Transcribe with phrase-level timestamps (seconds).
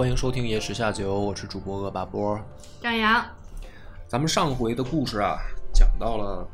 [0.00, 2.40] 欢迎收听《野史下酒》，我是主播恶霸波。
[2.80, 3.22] 张扬，
[4.08, 5.36] 咱们上回的故事啊，
[5.74, 6.48] 讲到了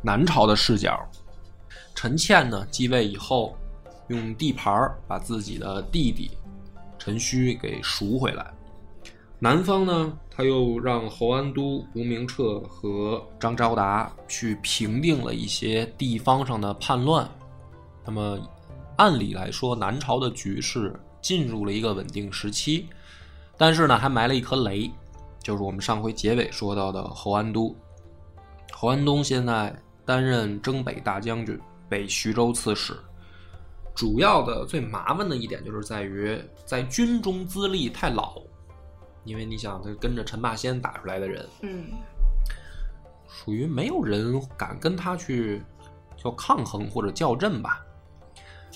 [0.00, 1.06] 南朝的视角。
[1.94, 3.54] 陈倩呢继位以后，
[4.08, 6.30] 用地盘儿把自己的弟弟
[6.98, 8.50] 陈顼给赎回来。
[9.38, 17.28] 南方呢，他又让侯安都、吴明彻和张昭达去平定了一些地方上的叛乱。
[18.06, 18.38] 那么，
[18.96, 22.88] 按理来说，南朝的局势进入了一个稳定时期。
[23.56, 24.90] 但是呢，还埋了一颗雷，
[25.40, 27.74] 就是我们上回结尾说到的侯安都。
[28.72, 31.58] 侯安东现在担任征北大将军。
[31.88, 32.98] 北徐州刺史，
[33.94, 38.42] 主要的最麻烦的一点就是在于在军中资历太老，
[39.22, 41.84] 因为你想他跟着陈霸先打出来的人，嗯，
[43.28, 45.62] 属于没有人敢跟他去
[46.16, 47.80] 叫抗衡或者较阵吧，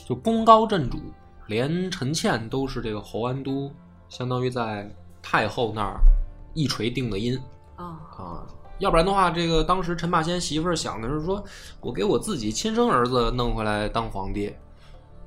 [0.07, 1.01] 就功高震主，
[1.49, 3.75] 连陈倩都是这个侯安都，
[4.11, 4.87] 相当于在
[5.23, 5.99] 太后那儿
[6.53, 7.41] 一锤定的音
[7.77, 8.47] 啊啊。
[8.81, 11.45] 要不然的话，这个当时陈霸先媳妇儿想的是说，
[11.81, 14.55] 我给我自己亲生儿子弄回来当皇帝，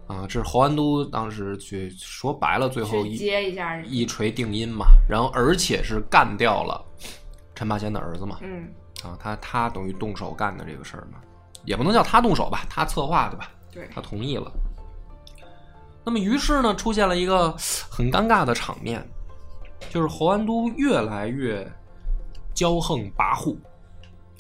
[0.08, 6.84] 啊，这是侯安都当时去说白了，最后一接一下一锤定音嘛，然后而且是干掉了
[7.54, 8.68] 陈霸先的儿子嘛，嗯，
[9.04, 11.20] 啊，他他等于动手干的这个事儿嘛，
[11.64, 14.52] 也不能叫他动手吧，他策划的吧，对，他同意了。
[16.04, 17.52] 那么于是呢，出现了一个
[17.90, 19.04] 很尴尬的场面，
[19.90, 21.66] 就是侯安都越来越。
[22.56, 23.58] 骄横跋扈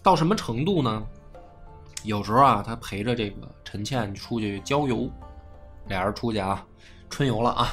[0.04, 1.04] 到什么程度呢？
[2.04, 5.10] 有时候啊，他陪着这个陈倩出去郊游，
[5.88, 6.64] 俩人出去啊，
[7.10, 7.70] 春游了啊，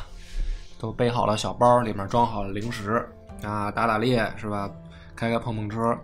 [0.79, 3.07] 都背好了小包，里面装好了零食
[3.43, 4.71] 啊，打打猎是吧？
[5.15, 5.95] 开开碰碰车。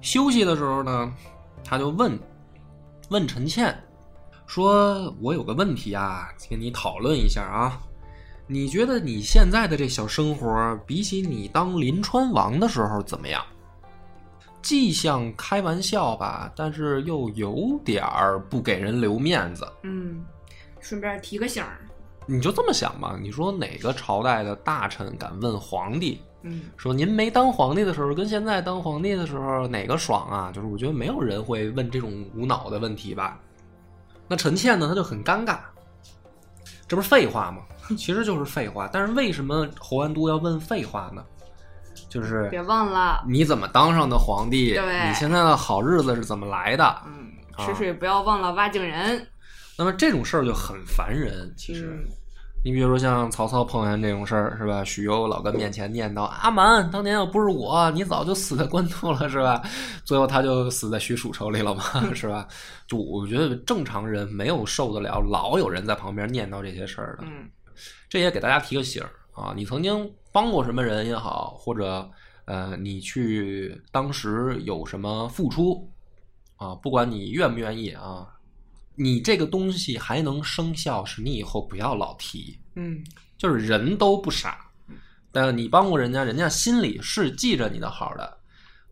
[0.00, 1.12] 休息的时候呢，
[1.62, 2.18] 他就问
[3.10, 3.78] 问陈倩
[4.54, 7.80] 说：“我有个问题啊，跟你讨论一下啊。
[8.46, 13.42] 你觉得你现在的这小生活，比起你当临川王的时候怎么样？”
[14.60, 19.66] 既像开玩笑吧，但是又有点儿不给人留面子。
[19.84, 20.22] 嗯，
[20.80, 21.78] 顺便提个醒儿。
[22.26, 26.20] 你就这么想吧，你说哪个朝代的大臣敢问皇帝？
[26.42, 30.52] 嗯，说您没当皇帝的时候，跟现在当皇帝的时候哪个爽啊？
[30.52, 33.40] 就是我觉得没有人会问这种无脑的问题吧。
[34.32, 35.58] 那陈倩呢，他就很尴尬，
[36.88, 37.60] 这不是废话吗？
[37.98, 38.88] 其实就是废话。
[38.90, 41.22] 但是为什么侯安都要问废话呢？
[42.08, 44.68] 就是别忘了你怎么当上的皇帝？
[44.70, 47.02] 你现在的好日子是怎么来的？
[47.04, 49.26] 嗯，吃水不要忘了挖井人。
[49.76, 51.52] 那么这种事儿就很烦人。
[51.54, 52.02] 其实，
[52.64, 54.84] 你比如说像曹操碰见这种事儿，是吧？
[54.84, 59.62] 许攸老跟面前念叨：“阿瞒，当年要不是我，你早就死在官渡了，是吧？”
[60.04, 61.82] 最后他就死在许褚手里了嘛，
[62.14, 62.46] 是吧？
[62.86, 67.24] 就我觉得正常人没有受得了，老有人在旁边念叨这些事儿的。
[67.26, 67.50] 嗯，
[68.08, 70.10] 这也给大家提个醒儿啊，你曾经。
[70.34, 72.10] 帮过什么人也好，或者
[72.46, 75.86] 呃，你去当时有什么付出
[76.56, 76.74] 啊？
[76.76, 78.26] 不管你愿不愿意啊，
[78.94, 82.58] 你这个东西还能生效，是你以后不要老提。
[82.74, 83.02] 嗯，
[83.36, 84.66] 就是人都不傻，
[85.30, 88.38] 但你帮过人家，人家心里是记着你的好的。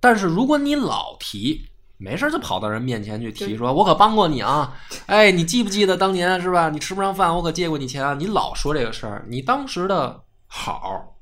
[0.01, 1.65] 但是如果你老提，
[1.99, 4.77] 没事就跑到人面前去提，说我可帮过你啊！
[5.07, 6.69] 哎，你记不记得当年是吧？
[6.71, 8.15] 你吃不上饭，我可借过你钱啊！
[8.15, 11.17] 你老说这个事儿，你当时的好。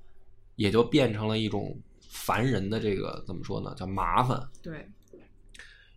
[0.57, 1.73] 也就变成了一种
[2.11, 3.73] 烦人的这个怎么说呢？
[3.77, 4.43] 叫麻烦。
[4.61, 4.91] 对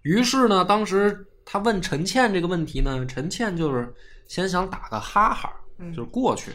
[0.03, 3.93] 于是呢，当时他问陈倩这个问题呢，陈倩就是
[4.25, 5.51] 先想打个哈哈，
[5.93, 6.53] 就是过去。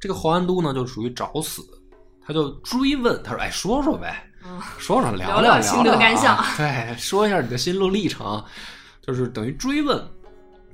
[0.00, 1.62] 这个侯安都呢，就属于找死，
[2.26, 4.28] 他就追问，他说：“哎，说说呗，
[4.78, 8.44] 说说聊聊心得感想，对，说一下你的心路历程，
[9.00, 10.04] 就是等于追问。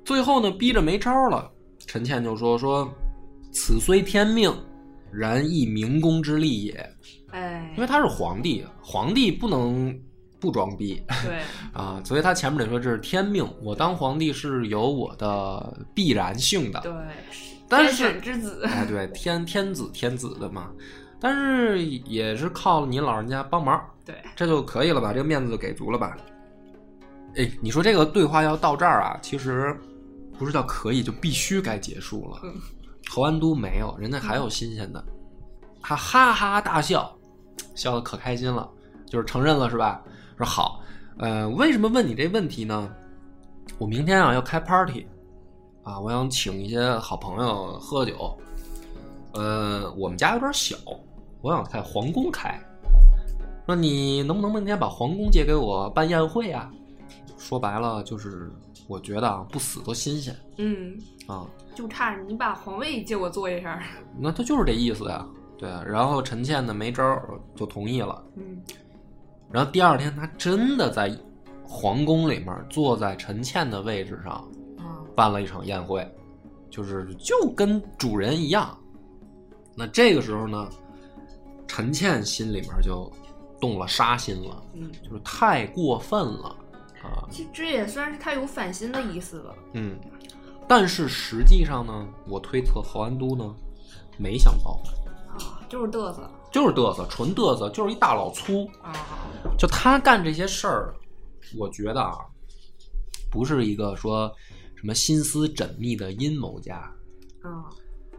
[0.03, 1.51] 最后呢，逼着没招了，
[1.87, 2.91] 陈倩就说：说
[3.53, 4.51] 此虽天命。”
[5.13, 6.91] 然亦明公之力也，
[7.33, 9.95] 哎，因为他是皇帝，皇帝不能
[10.43, 11.39] 不装逼，对
[11.73, 16.93] 啊，所以他前面得说这是天命，我当皇帝是有我的必然性的，对，
[17.69, 20.73] 但是之子，哎，对，天天子天子的嘛，
[21.21, 26.17] 但是也是靠你老人家帮忙，对，这就可以了吧，这个面子就给足了吧？
[27.37, 29.75] 哎，你说这个对话要到这儿啊，其实
[30.37, 32.41] 不是叫可以，就必须该结束了。
[33.09, 35.03] 侯安都没有，人家还有新鲜的。
[35.81, 37.17] 他哈哈大笑，
[37.75, 38.69] 笑得可开心了，
[39.07, 40.03] 就是承认了是吧？
[40.43, 40.81] 说好，
[41.19, 42.93] 呃，为什么问你这问题呢？
[43.79, 45.07] 我明天啊要开 party，
[45.85, 48.37] 啊，我想请一些好朋友喝酒，
[49.35, 50.77] 呃，我们家有点小，
[51.41, 52.61] 我想在皇宫开，
[53.67, 56.69] 说你能不能明天把皇宫借给我办宴会啊？
[57.39, 58.51] 说白了就是，
[58.89, 60.99] 我觉得啊，不死多新鲜嗯，
[61.29, 61.47] 啊。
[61.73, 63.81] 就差你把皇位借我坐一下。
[64.19, 65.25] 那他就是这意思呀，
[65.57, 65.85] 对啊。
[65.87, 68.21] 然后陈倩呢没招儿就同意了。
[68.35, 68.61] 嗯
[69.53, 71.15] 然后第二天他真的在
[71.65, 74.33] 皇宫里面坐在陈倩的位置上
[74.79, 76.07] 啊，办了一场宴会，
[76.71, 78.77] 就是就跟主人一样。
[79.75, 80.69] 那这个时候呢，
[81.67, 83.11] 陈倩心里面就
[83.61, 86.57] 动了杀心了，嗯，就是太过分了
[87.03, 87.25] 啊。
[87.31, 89.55] 其实这也算是他有反心的意思了。
[89.73, 89.99] 嗯，
[90.69, 93.55] 但是实际上呢，我推测侯安都呢
[94.19, 94.95] 没想造反。
[95.37, 98.69] 啊，就是嘚瑟就是嘚瑟，纯嘚瑟，就是一大老粗。
[98.83, 98.93] 啊，
[99.59, 100.95] 就他干这些事儿，
[101.57, 102.19] 我觉得啊，
[103.31, 104.31] 不是一个说
[104.77, 106.77] 什么心思缜密的阴谋家。
[107.41, 107.67] 啊，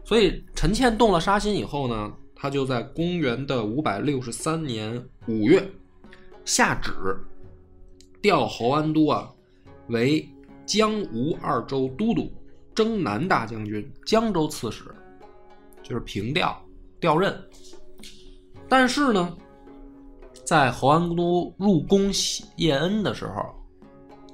[0.04, 5.66] 所以陈倩动了杀心以后呢，他就在公元的五百六十三年五月
[6.44, 6.92] 下旨
[8.20, 9.30] 调侯安都啊
[9.88, 10.28] 为
[10.66, 12.30] 江吴二州都督、
[12.74, 14.84] 征南大将军、江州刺史，
[15.82, 16.60] 就是平调
[16.98, 17.32] 调任。
[18.76, 19.32] 但是呢，
[20.44, 23.54] 在侯安都入宫谢谢恩的时候，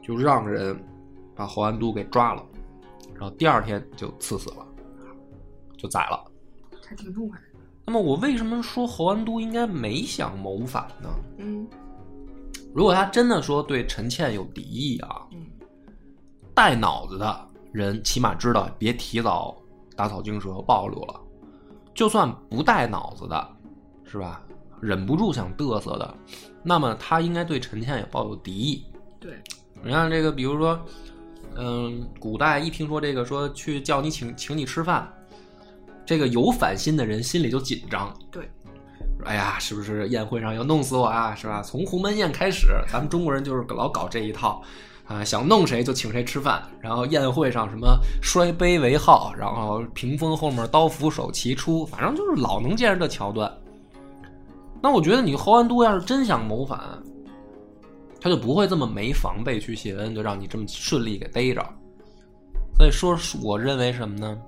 [0.00, 0.82] 就让人
[1.36, 2.42] 把侯安都给抓了，
[3.12, 4.66] 然后第二天就赐死了。
[5.76, 6.24] 就宰了。
[6.88, 7.38] 还挺痛快。
[7.84, 11.10] 那么我为什么说侯安都应该没想谋反呢？
[11.36, 11.68] 嗯
[12.72, 15.48] 如果他真的说对陈倩有敌意啊，嗯
[16.54, 19.54] 带脑子的人起码知道别提早
[19.94, 21.20] 打草惊蛇暴露了。
[21.94, 23.56] 就算不带脑子的，
[24.10, 24.42] 是吧？
[24.80, 26.14] 忍不住想嘚瑟的，
[26.62, 28.82] 那么他应该对陈倩也抱有敌意。
[29.20, 29.34] 对，
[29.84, 30.80] 你看这个，比如说，
[31.54, 35.06] 嗯，古代一听说这个说去叫你请请你吃饭，
[36.04, 38.12] 这个有反心的人心里就紧张。
[38.30, 38.50] 对，
[39.26, 41.34] 哎呀，是不是宴会上要弄死我啊？
[41.34, 41.62] 是吧？
[41.62, 44.62] 从鸿门宴开始，咱们中国人就是老搞这一套。
[45.06, 53.52] 啊，想弄谁就请谁吃饭，然后宴会上什么摔杯为号，然后屏风后面刀斧手齐出，反正就是老能见着这桥段。
[54.82, 56.80] 那我觉得你侯安都要是真想谋反，
[58.20, 61.62] 他就不会这么没防备去谢恩，就让你这么顺利给逮着。
[62.76, 64.40] 所以说，我认为什么呢？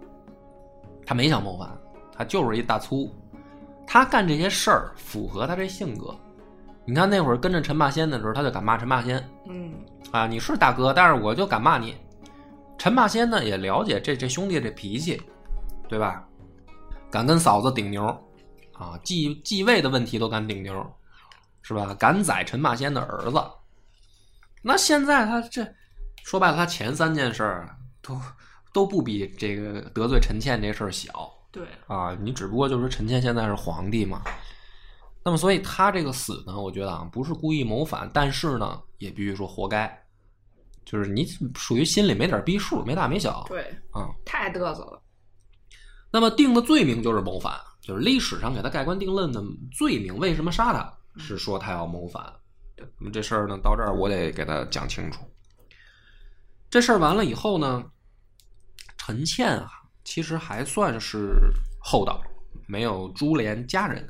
[1.04, 1.68] 他没想谋反，
[2.16, 3.10] 他就是一大粗。
[3.86, 6.14] 他干这些事儿符合他这性格。
[6.84, 9.72] 你看那会儿跟着陈霸先的时候，他就敢骂陈霸先嗯
[10.12, 11.94] 啊，你是大哥，但是我就敢骂你。
[12.78, 15.20] 陈霸先呢也了解这这兄弟这脾气，
[15.88, 16.26] 对吧？
[17.10, 18.02] 敢跟嫂子顶牛
[18.74, 20.94] 啊，继继位的问题都敢顶牛，
[21.62, 21.94] 是吧？
[21.94, 23.42] 敢宰陈霸先的儿子。
[24.62, 25.66] 那现在他这
[26.24, 28.20] 说白了，他前三件事儿都
[28.72, 31.32] 都不比这个得罪陈倩这事儿小。
[31.50, 34.22] 对，啊，你只不过就是陈倩现在是皇帝嘛，
[35.22, 40.02] 那么所以他这个死呢，我觉得啊不是故意谋反，但是呢也必须说活该，
[40.84, 44.08] 就是你属于心里没点逼数，没大没小对，啊。
[44.24, 45.02] 太嘚瑟了。
[46.10, 50.16] 那么定的罪名就是谋反，就是历史上给他盖棺定论的罪名。
[50.16, 50.90] 为什么杀他？
[51.18, 52.32] 是说他要谋反。
[52.74, 55.20] 对，那么这事儿呢，到这儿我得给他讲清楚。
[56.70, 57.84] 这事儿完了以后呢，
[58.96, 59.68] 陈倩啊，
[60.04, 62.22] 其实还算是厚道，
[62.66, 64.02] 没有株连家人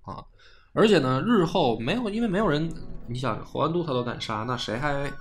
[0.00, 0.24] 啊。
[0.72, 2.72] 而且呢，日后没有，因为没有人，
[3.06, 5.12] 你想侯安都他都敢杀，那谁还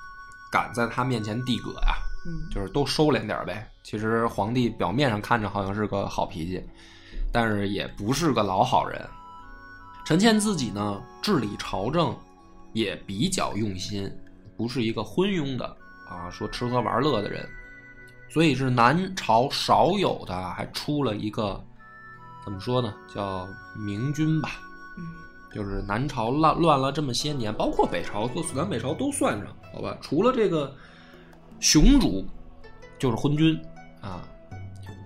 [0.52, 1.96] 敢在他面前递葛呀？
[2.26, 3.70] 嗯就是都收敛点呗。
[3.82, 6.64] 其实皇帝表面上看着好像是个好脾气，
[7.32, 9.08] 但是也不是个老好人。
[10.06, 12.16] 陈倩自己呢，治理朝政
[12.74, 14.12] 也比较用心，
[14.58, 15.66] 不是一个昏庸的
[16.08, 17.48] 啊，说吃喝玩乐的人，
[18.30, 21.64] 所以是南朝少有的，还出了一个
[22.44, 24.50] 怎么说呢，叫明君吧。
[24.98, 25.04] 嗯
[25.52, 29.98] 就是南朝乱乱了这么些年，包括北朝，就南北朝都算上，好吧？
[30.00, 30.72] 除了这个
[31.60, 32.24] 雄主，
[33.00, 33.60] 就是昏君
[34.00, 34.22] 啊，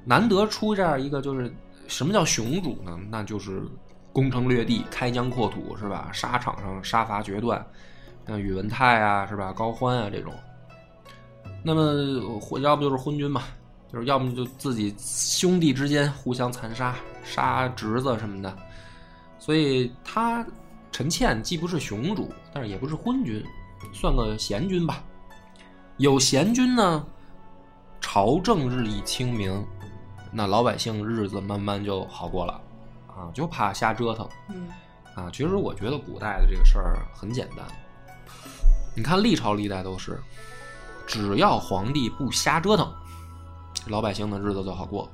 [0.04, 1.50] 难得出这样一个，就是
[1.88, 3.00] 什么叫雄主呢？
[3.10, 3.64] 那就是
[4.12, 6.10] 攻城略地、开疆扩土，是吧？
[6.14, 7.66] 沙场上杀伐决断，
[8.28, 9.52] 像宇文泰啊，是吧？
[9.54, 10.34] 高欢啊这种。
[11.64, 13.44] 那么要不就是昏君嘛，
[13.92, 18.56] 就是要么就自己兄弟之间互相残杀，杀侄子什么的。
[19.40, 20.46] 所以他
[20.92, 23.44] 陈倩既不是雄主，但是也不是昏君，
[23.94, 25.04] 算个贤君吧。
[25.98, 27.06] 有贤君呢，
[28.02, 29.66] 朝政日益清明，
[30.34, 32.60] 那老百姓日子慢慢就好过了
[33.08, 34.68] 啊，就怕瞎折腾嗯
[35.16, 35.30] 啊。
[35.32, 37.66] 其实我觉得古代的这个事儿很简单，
[38.96, 40.20] 你看历朝历代都是，
[41.06, 42.92] 只要皇帝不瞎折腾，
[43.88, 45.08] 老百姓的日子就好过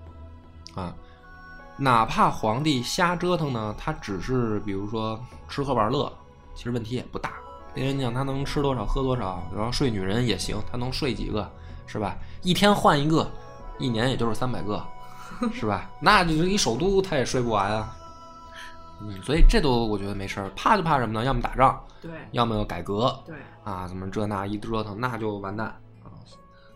[0.73, 0.95] 啊。
[1.77, 6.11] 哪怕皇帝瞎折腾呢，他只是比如说吃喝玩乐，
[6.53, 7.33] 其实问题也不大。
[7.73, 11.49] 别人讲他能吃多少喝多少，然后睡女人也行，他能睡几个
[11.87, 12.17] 是吧？
[12.41, 13.29] 一天换一个，
[13.77, 14.85] 一年也就是三百个，
[15.53, 15.89] 是吧？
[16.01, 17.95] 那你一首都他也睡不完啊。
[19.01, 21.23] 嗯，所以这都我觉得没事儿，怕就怕什么呢？
[21.23, 25.67] 要么打仗，对要么改革对，啊，怎么这那一折腾，那就完蛋
[26.03, 26.11] 啊。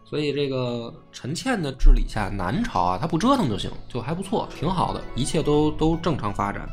[0.05, 6.69] 所以这个陈倩的治理下，南朝啊，他不折腾就行，就还不错，挺好的，一切都都正常发展。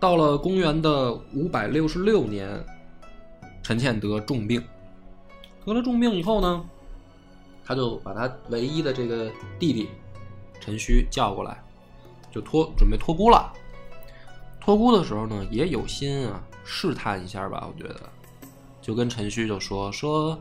[0.00, 2.48] 到了公元的五百六十六年，
[3.62, 4.60] 陈倩得重病，
[5.64, 6.64] 得了重病以后呢，
[7.64, 9.88] 他就把他唯一的这个弟弟
[10.60, 11.60] 陈顼叫过来，
[12.30, 13.52] 就托准备托孤了。
[14.60, 18.00] 托孤的时候呢，也有心啊，试探一下吧，我觉得，
[18.82, 20.38] 就跟陈顼就说说，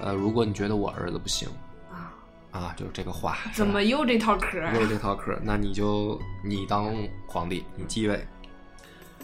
[0.00, 1.48] 呃，如果你觉得我儿子不行
[1.90, 2.12] 啊，
[2.50, 4.74] 啊，就是这个话，怎么又这套嗑儿？
[4.74, 6.92] 有这套嗑，那你就你当
[7.28, 8.26] 皇帝，你继位。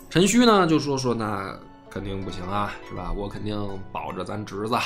[0.08, 1.58] 陈顼呢就说说那
[1.90, 3.12] 肯定不行啊，是吧？
[3.12, 3.58] 我肯定
[3.90, 4.78] 保着咱侄子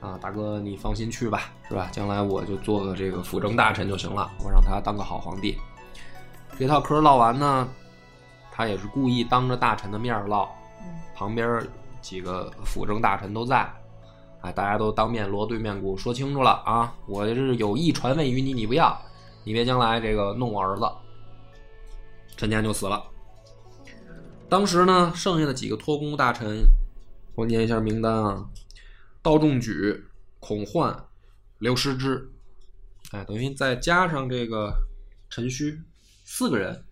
[0.00, 1.88] 啊，大哥你放心去吧，是吧？
[1.92, 5.58] 将来我就做个这个辅政大臣就行了，我让他当个好皇帝。
[6.58, 7.68] 这套嗑唠完呢，
[8.50, 10.44] 他也是故意当着大臣的面唠，
[10.80, 11.62] 嗯旁边
[12.00, 13.60] 几个辅政大臣都在，
[14.40, 16.94] 啊，大家都当面锣对面鼓说清楚了啊！
[17.06, 18.98] 我这是有意传位于你，你不要，
[19.44, 20.90] 你别将来这个弄我儿子。
[22.38, 23.04] 陈建就死了。
[24.48, 26.64] 当时呢，剩下的几个托孤大臣，
[27.34, 28.42] 我念一下名单啊：
[29.22, 30.04] 道仲举、
[30.38, 31.08] 孔焕、
[31.58, 32.32] 刘师之，
[33.12, 34.72] 哎，等于再加上这个
[35.28, 35.82] 陈顼，
[36.24, 36.84] 四个人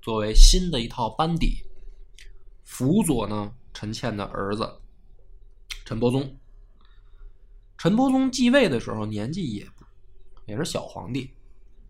[0.00, 1.64] 作为新的一套班底。
[2.64, 4.80] 辅佐呢陈倩的儿子
[5.84, 6.38] 陈伯宗。
[7.78, 9.66] 陈伯宗继位的时候年纪也
[10.46, 11.34] 也是小皇帝，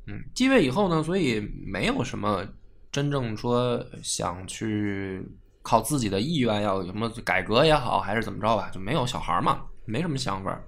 [0.07, 2.47] 嗯，继位以后呢，所以没有什么
[2.93, 5.27] 真正说想去
[5.69, 10.59] 靠自己的意愿要有什么改革也好，还是怎么着吧，就没有小孩嘛，没什么想法。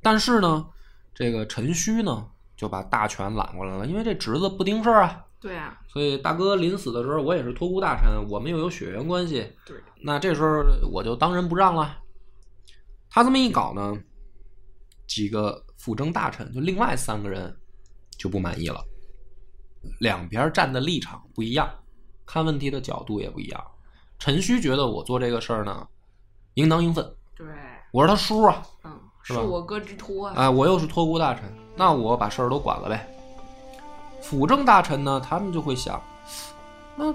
[0.00, 0.64] 但是呢，
[1.12, 2.24] 这个陈顼呢
[2.56, 10.62] 就把大权揽过来了，因为这侄子不丁事儿啊，对啊，所以大哥临死的时候，我也是托孤大臣，我们又有血缘关系，对，那这时候
[10.92, 11.98] 我就当仁不让了。
[13.10, 13.92] 他这么一搞呢，
[15.08, 17.52] 几个辅政大臣就另外三个人
[18.16, 18.80] 就不满意了，
[19.98, 21.68] 两边站的立场不一样，
[22.28, 23.64] 看问题的角度也不一样。
[24.18, 25.88] 陈顼觉得我做这个事儿呢，
[26.54, 27.46] 应当应分，对，
[27.90, 28.92] 我是他叔啊，嗯，
[29.22, 33.08] 是吧我哥之托啊，啊，我又是托孤大臣，那我把事儿都管了呗。
[34.20, 36.02] 辅政大臣呢，他们就会想，
[36.96, 37.14] 那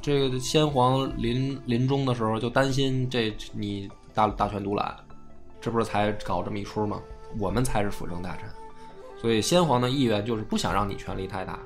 [0.00, 4.96] 这个先皇临临终的时候就担心这你大大权独揽，
[5.60, 7.02] 这不是才搞这么一出吗？
[7.38, 8.48] 我们才是辅政大臣，
[9.20, 11.58] 所以先皇的意愿就是不想让你权力太大。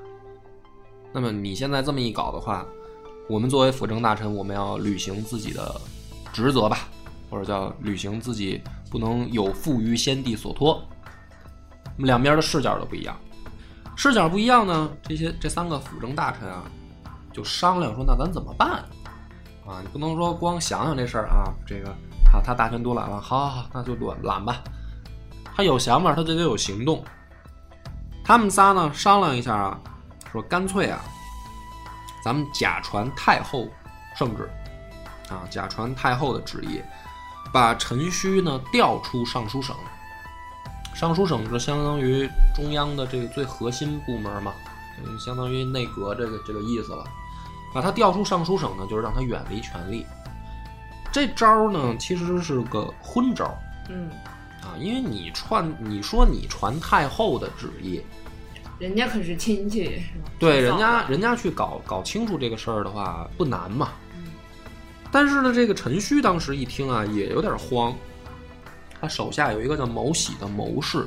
[1.15, 2.65] 那么你现在这么一搞的话，
[3.29, 5.79] 我们作为辅政大臣，我们要履行自己的
[6.33, 6.79] 职责吧，
[7.29, 10.83] 或者叫履行自己不能有负于先帝所托。
[11.95, 13.17] 那么两边的视角都不一样，
[13.95, 16.65] 视角不一样呢，这些这三个辅政大臣啊，
[17.31, 18.83] 就商量说，那咱怎么办？
[19.65, 21.91] 啊，你不能说光想想这事儿啊，这个
[22.33, 24.61] 啊，他大权独揽了，好好好，那就揽揽吧。
[25.55, 27.01] 他有想法，他就得有行动。
[28.21, 29.79] 他们仨呢商量一下啊，
[30.35, 31.01] 说干脆啊，
[32.21, 33.69] 咱们假传太后
[34.17, 34.49] 圣旨，
[35.29, 36.81] 啊，假传太后的旨意，
[37.53, 39.73] 把陈顼呢调出尚书省。
[40.93, 44.53] 尚书省是相当于中央的这个最核心部门嘛，
[45.03, 47.05] 嗯，相当于内阁这个这个意思了。
[47.73, 50.05] 把他调出尚书省呢，就是让他远离权力。
[51.11, 53.57] 这招儿呢，其实是个昏招儿
[53.89, 54.09] 嗯，
[54.61, 58.01] 啊，因为你传，你说你传太后的旨意，
[58.79, 60.29] 人家可是亲戚是吧？
[60.37, 63.89] 对人家人家去搞搞清楚这个事儿的话，不难嘛。
[64.15, 64.25] 嗯
[65.11, 67.95] 但是呢，这个陈顼当时一听啊，也有点慌。
[68.99, 71.05] 他手下有一个叫牟喜的谋士，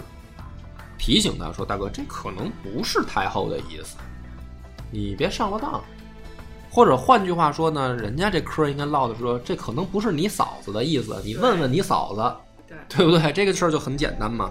[0.97, 3.97] 提醒他说：“大哥，这可能不是太后的意思，
[4.91, 5.83] 你别上了当。
[6.71, 12.35] 或者换句话说呢，人家这嗑应该唠的说，这可能不是你嫂子的意思，你问问你嫂子，
[12.67, 13.31] 对，对不对？
[13.33, 14.51] 这个事儿就很简单嘛。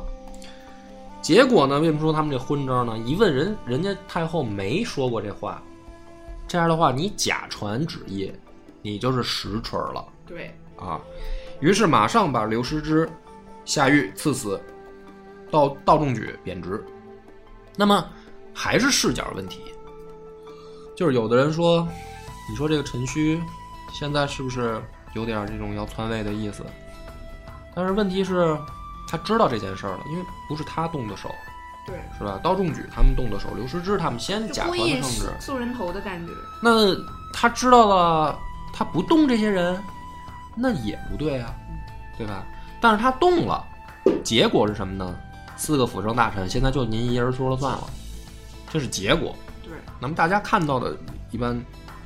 [1.22, 2.98] 结果呢，为什么说他们这昏招呢？
[3.00, 5.62] 一问人，人家太后没说过这话。
[6.48, 8.32] 这样的话，你假传旨意，
[8.82, 11.02] 你就是实锤了对，啊。
[11.60, 13.10] 于是马上把刘师之
[13.66, 14.62] 下狱赐死，
[15.52, 16.82] 到道中举贬职。
[17.76, 18.08] 那么
[18.54, 19.62] 还是视角问题，
[20.96, 21.86] 就是有的人说，
[22.50, 23.42] 你说这个陈顼
[23.92, 24.82] 现在是不是
[25.14, 26.64] 有点这种要篡位的意思？
[27.76, 28.58] 但是问题是，
[29.08, 31.34] 他知道这件事儿了，因为不是他动的手，
[31.86, 32.40] 对，是吧？
[32.44, 36.34] 刀仲举他们动的手，刘师之他们先假传圣旨，送人头的感觉。
[36.62, 36.94] 那
[37.32, 38.38] 他知道了，
[38.74, 39.82] 他不动这些人，
[40.56, 41.54] 那也不对啊，
[42.18, 42.44] 对吧？
[42.82, 43.66] 但是他动了，
[44.24, 45.16] 结果是什么呢？
[45.56, 47.90] 四个辅政大臣现在就您一人说了算了，
[48.70, 49.36] 这是结果。
[49.64, 50.96] 对，那么大家看到的，
[51.32, 51.60] 一般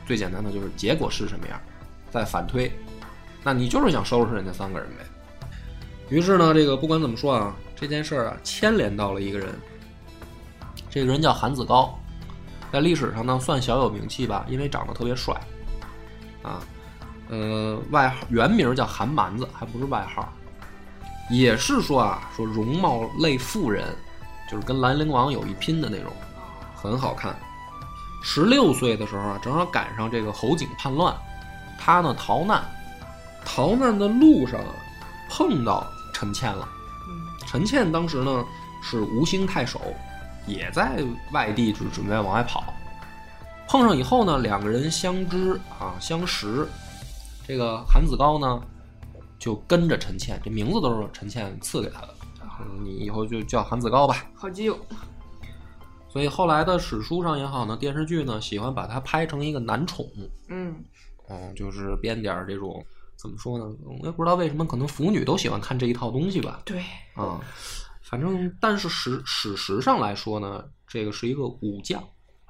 [0.05, 1.60] 最简单的就是结果是什么样，
[2.10, 2.72] 再反推，
[3.43, 5.03] 那你就是想收拾人家三个人呗。
[6.12, 9.48] 于是呢，这个不管怎么说啊，这件事儿啊牵连到了一个人，
[10.89, 11.98] 这个人叫韩子高，
[12.70, 15.34] 在历史上呢算小有名气吧，因为长得特别帅，
[16.44, 16.60] 啊，
[17.30, 20.27] 呃，外号原名叫韩蛮子，还不是外号，
[21.30, 23.86] 也是说啊，说容貌类妇人，
[24.51, 26.12] 就是跟兰陵王有一拼的那种，
[26.75, 27.34] 很好看。
[28.22, 31.15] 十六岁的时候啊，正好赶上这个侯景叛乱，
[31.80, 32.62] 他呢逃难，
[33.46, 34.60] 逃难的路上，
[35.30, 35.89] 碰到
[36.21, 36.69] 陈倩了。
[37.09, 38.45] 嗯，陈倩当时呢
[38.83, 39.81] 是吴兴太守，
[40.45, 42.63] 也在外地准准备往外跑。
[43.67, 46.67] 碰上以后呢，两个人相知啊相识。
[47.47, 48.61] 这个韩子高呢
[49.39, 52.15] 就跟着陈倩，这名字都是陈倩赐给他的，
[52.59, 54.23] 嗯你以后就叫韩子高吧。
[54.35, 54.77] 好基友。
[56.07, 60.05] 所以后来的史书上也好呢，电视剧呢喜欢把它拍成一个男宠，
[60.49, 60.75] 嗯，
[61.29, 62.85] 嗯，就是编点儿这种
[63.21, 63.65] 怎么说呢？
[64.01, 66.63] 我也不知道为什么，可能腐女都喜欢看这一套东西吧。
[66.65, 67.39] 对，啊，
[68.01, 72.03] 反正但是史史实上来说呢，这个是一个武将，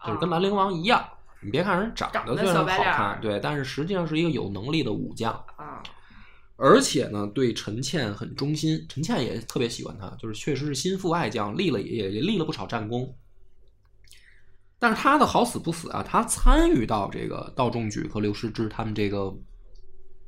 [0.06, 1.06] 就是跟兰陵王一样。
[1.42, 5.84] 你别看人长长得得虽然好看，对，但是实际上是一个有能力的武将，啊，
[6.56, 13.14] 而且呢对陈倩很忠心，陈倩也特别喜欢他，就是确实是心腹爱将，立了也也立了不少战功。
[14.80, 19.36] 但是他的好死不死啊，他参与到这个道仲举和刘师之他们这个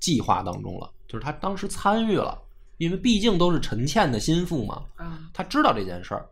[0.04, 2.38] 计划当中了，就是他当时参与了，
[2.78, 6.30] 因为毕竟都是陈倩的心腹嘛，啊，他知道这件事儿。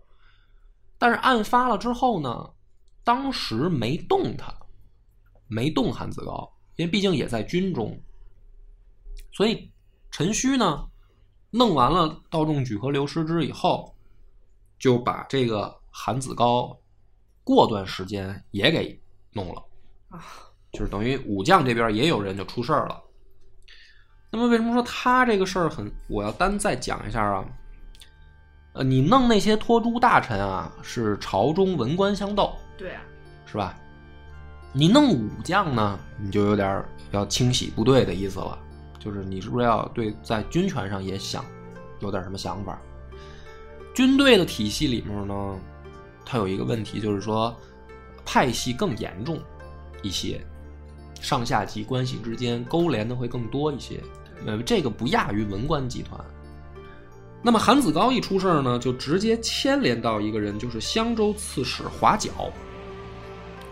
[0.97, 2.51] 但是案发了之后呢，
[3.05, 4.53] 当时没动他，
[5.47, 7.97] 没动韩子高，因为毕竟也在军中，
[9.31, 9.71] 所以
[10.11, 10.85] 陈顼呢，
[11.49, 13.95] 弄完了道仲举和刘师之以后，
[14.77, 16.77] 就把这个韩子高
[17.41, 19.63] 过段时间也给弄了，
[20.09, 20.21] 啊，
[20.73, 23.01] 就是等于武将这边也有人就出事儿了。
[24.31, 25.91] 那么为什么说他这个事儿很？
[26.07, 27.45] 我要单再讲一下啊。
[28.73, 33.01] 呃，你弄那些托诸大臣啊，是朝中文官相斗，对啊，
[33.45, 33.77] 是吧？
[34.71, 38.57] 你弄武将呢，你就有点儿要清洗部队的意思了，
[38.97, 41.43] 就是你是不是要对在军权上也想
[41.99, 42.79] 有点什么想法？
[43.93, 45.59] 军队的体系里面呢，
[46.25, 47.53] 它有一个问题，就是说
[48.23, 49.37] 派系更严重
[50.01, 50.41] 一些，
[51.19, 54.01] 上下级关系之间勾连的会更多一些。
[54.45, 56.19] 呃，这个不亚于文官集团。
[57.43, 62.29] 那么韩子高一出事儿呢，就直接牵连到一个人，就是襄州刺史华皎。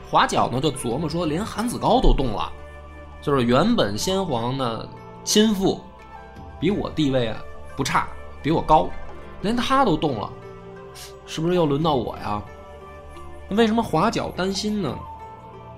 [0.09, 2.51] 华皎呢就琢磨说，连韩子高都动了，
[3.21, 4.89] 就是原本先皇的
[5.23, 5.79] 心腹，
[6.59, 7.37] 比我地位啊
[7.77, 8.07] 不差，
[8.41, 8.89] 比我高，
[9.41, 10.31] 连他都动了，
[11.27, 12.41] 是不是又轮到我呀？
[13.51, 14.97] 为什么华皎担心呢？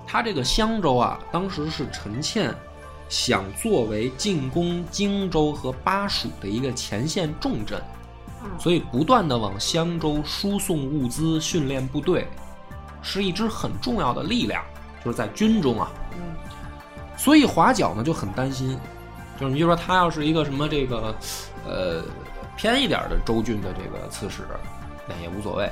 [0.08, 2.56] 他这个襄州啊，当时是陈倩
[3.12, 7.78] 想作为进攻荆州和巴蜀的一个前线重镇，
[8.41, 12.26] 嗯，所以不断的往襄州输送物资、训练部队，
[13.02, 14.63] 是一支很重要的力量，
[15.04, 15.91] 就是在军中啊。
[16.13, 16.19] 嗯，
[17.17, 18.80] 所以华皎呢就很担心，
[19.38, 21.13] 就是你就说他要是一个什么这个，
[21.67, 22.02] 呃，
[22.56, 24.43] 偏一点的州郡的这个刺史，
[25.06, 25.69] 那也无所谓。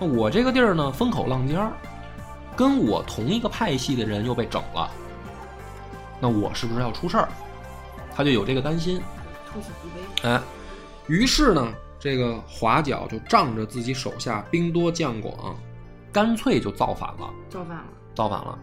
[0.00, 1.70] 那我这个地儿呢风口浪尖儿，
[2.56, 4.90] 跟我同一个派系的人又被整了，
[6.20, 7.28] 那我是不是要出事儿？
[8.14, 9.00] 他就有这个担心。
[9.52, 10.28] 兔死狐悲。
[10.28, 10.40] 哎，
[11.06, 15.54] 于是呢，这个华皎就仗着自己手下兵多将广，
[16.12, 17.30] 干脆就造反了。
[17.50, 17.84] 造反了。
[18.14, 18.58] 造反了。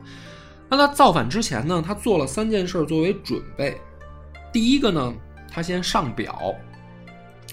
[0.69, 3.79] 那他造反之前呢，他做了三件事作为准备。
[4.51, 5.13] 第一个呢，
[5.51, 6.55] 他先上表，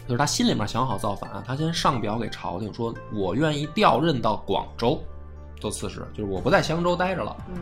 [0.06, 5.02] 就是他心里面想好造反，他先上表给朝廷说，我愿意调任到广州
[5.58, 7.36] 做刺史，就是我不在襄州待着了。
[7.48, 7.56] 嗯，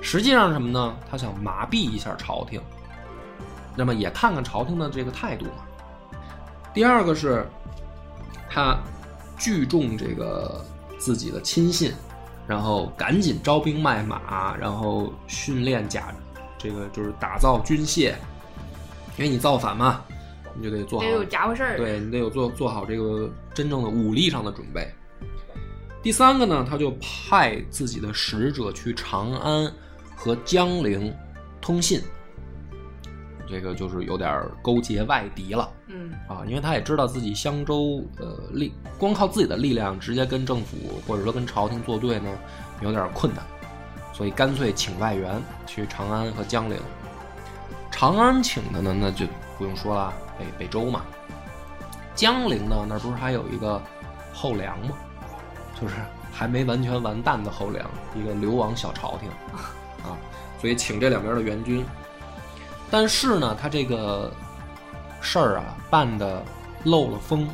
[0.00, 0.96] 实际上是什么呢？
[1.10, 2.60] 他想麻痹一下朝廷，
[3.76, 5.64] 那么也看看朝廷的这个态度嘛。
[6.72, 7.46] 第二个是，
[8.48, 8.78] 他
[9.36, 10.64] 聚众这个
[10.98, 11.92] 自己的亲信，
[12.46, 16.14] 然后赶紧招兵买马，然后训练甲，
[16.56, 18.14] 这个就是打造军械，
[19.16, 20.02] 因为你造反嘛，
[20.54, 24.88] 你就得做好得有家伙事儿。，对你得有做做好这个真正的武力上的准备。
[26.00, 29.70] 第第三个呢，他就派自己的使者去长安
[30.18, 31.14] 和江陵
[31.60, 32.02] 通信，
[33.48, 40.76] 这个就是有点勾结外敌了嗯啊，因为他也知道自己襄州呃力光靠自己的力量直接跟政府
[41.06, 42.28] 或者说跟朝廷作对呢，
[42.80, 43.44] 有点困难，
[44.12, 46.76] 所以干脆请外援去长安和江陵。
[47.92, 49.24] 长安请的呢，那就
[49.56, 51.02] 不用说了，北北周嘛。
[52.14, 53.80] 江陵呢，那不是还有一个
[54.34, 54.96] 后梁吗？
[55.80, 55.94] 就是
[56.32, 59.28] 还没完全完蛋的后梁，一个流亡小朝廷
[60.02, 60.16] 啊，
[60.60, 61.84] 所以请这两边的援军。
[62.90, 64.32] 但是呢，他这个
[65.20, 66.42] 事儿啊办的
[66.84, 67.48] 漏了风，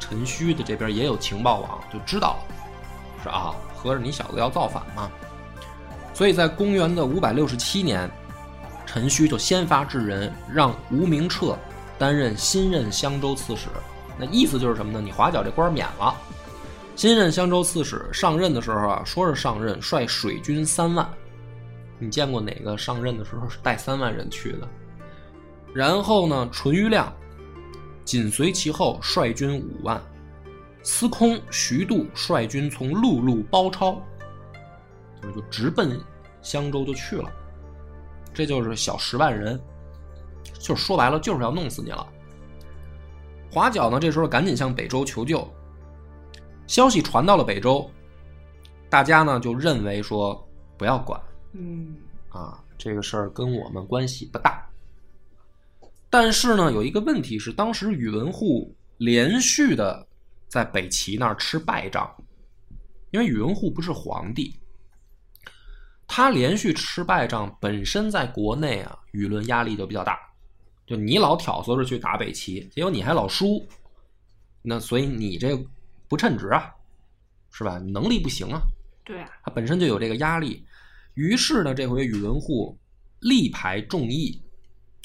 [0.00, 5.10] 陈顼的这边也有情报网，就知道了，是啊，合着你小子要造反嘛。
[6.14, 8.10] 所以在公元的五百六十七年，
[8.86, 11.56] 陈顼就先发制人，让吴明彻
[11.98, 13.68] 担任新任襄州刺史。
[14.16, 15.00] 那意思就是什么呢？
[15.00, 16.14] 你华角这官免了。
[16.96, 21.08] 新任襄州刺史上任的时候啊，说是上任，率水军三万。
[21.98, 24.68] 你见过哪个上任的时候是带三万人去的？
[25.74, 27.12] 然后呢，淳于亮
[28.04, 30.00] 紧随其后，率军五万。
[30.82, 34.00] 司空徐度率军从陆路包抄，
[35.34, 36.00] 就直奔
[36.40, 37.30] 襄州就去了。
[38.32, 39.60] 这就是小十万人，
[40.58, 42.06] 就说白了就是要弄死你了。
[43.52, 45.46] 华角呢，这时候赶紧向北周求救。
[46.66, 47.90] 消息传到了北周，
[48.88, 51.20] 大家呢就认为说不要管
[51.52, 51.96] 嗯
[52.30, 54.64] 啊，这个事儿跟我们关系不大。
[56.10, 60.06] 但是呢，有一个问题是，当时宇文护连续的
[60.48, 62.14] 在北齐那儿吃败仗，
[63.10, 64.58] 因为宇文护不是皇帝，
[66.06, 70.18] 他连续吃败仗，本身在国内啊舆论压力就比较大。
[70.86, 73.66] 就你老挑唆着去打北齐，结果你还老输，
[74.62, 75.54] 那所以你这
[76.08, 76.74] 不称职啊，
[77.50, 77.76] 是吧？
[77.78, 78.62] 能力不行啊，
[79.04, 80.64] 对啊，他本身就有这个压力。
[81.18, 82.78] 于是呢，这回宇文护
[83.22, 84.40] 力排众议，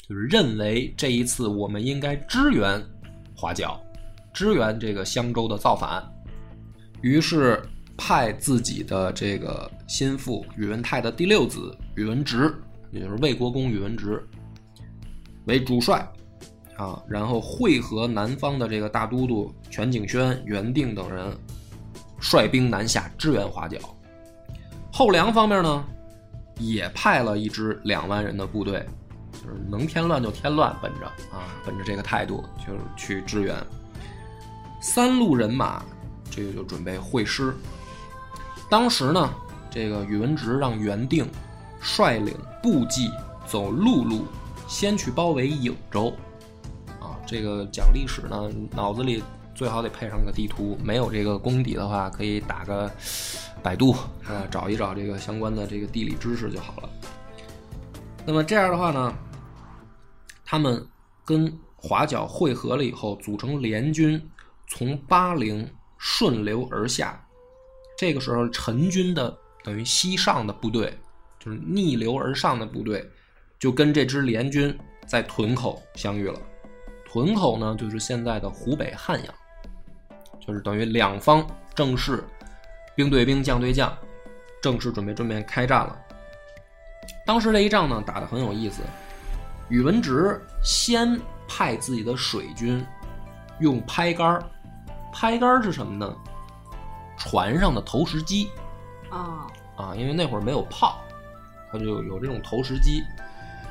[0.08, 2.80] 就是认为这一次我们应该支援
[3.36, 3.80] 华角，
[4.32, 6.08] 支援这个襄州的造反。
[7.02, 7.60] 于是
[7.96, 12.54] 派自己的这个心腹宇文泰的第六子宇文直，
[12.92, 14.24] 也就是魏国公宇文直
[15.46, 16.08] 为主帅
[16.76, 21.36] 啊，然后会合南方的这个大都督全景轩、袁定等人，
[22.20, 23.80] 率兵南下支援华角。
[24.92, 25.84] 后梁方面呢，
[26.58, 28.86] 也派了一支两万人的部队，
[29.32, 33.56] 就是能添乱就添乱，本着啊，本着这个态度，就是去支援。
[34.80, 35.82] 三路人马，
[36.30, 37.54] 这个就准备会师。
[38.70, 39.32] 当时呢，
[39.70, 41.26] 这个宇文直让袁定
[41.80, 43.10] 率领部骑
[43.46, 44.26] 走陆路，
[44.68, 46.12] 先去包围颍州。
[47.00, 49.22] 啊，这个讲历史呢，脑子里
[49.54, 52.90] 最好得配上个地图，没有这个功底的话，可以打个
[53.64, 53.92] 百度
[54.26, 56.90] 啊，找一找这个相关的这个地理知识就好了。
[58.26, 59.14] 那么这样的话呢，
[60.44, 60.86] 他们
[61.24, 64.20] 跟华角汇合了以后，组成联军，
[64.68, 67.18] 从巴陵顺流而下。
[67.96, 70.98] 这个时候，陈军的等于西上的部队，
[71.38, 73.08] 就是逆流而上的部队，
[73.58, 76.38] 就跟这支联军在屯口相遇了。
[77.06, 79.34] 屯口呢，就是现在的湖北汉阳，
[80.38, 82.22] 就是等于两方正式
[82.94, 83.92] 兵对兵、将对将，
[84.62, 85.98] 正式准备准备开战了。
[87.26, 88.82] 当时这一仗呢，打得很有意思。
[89.68, 92.84] 宇文直先派自己的水军
[93.60, 94.44] 用拍杆儿，
[95.12, 96.14] 拍杆儿是什么呢？
[97.16, 98.50] 船上的投石机
[99.08, 100.98] 啊，啊，因为那会儿没有炮，
[101.72, 103.02] 他就有这种投石机。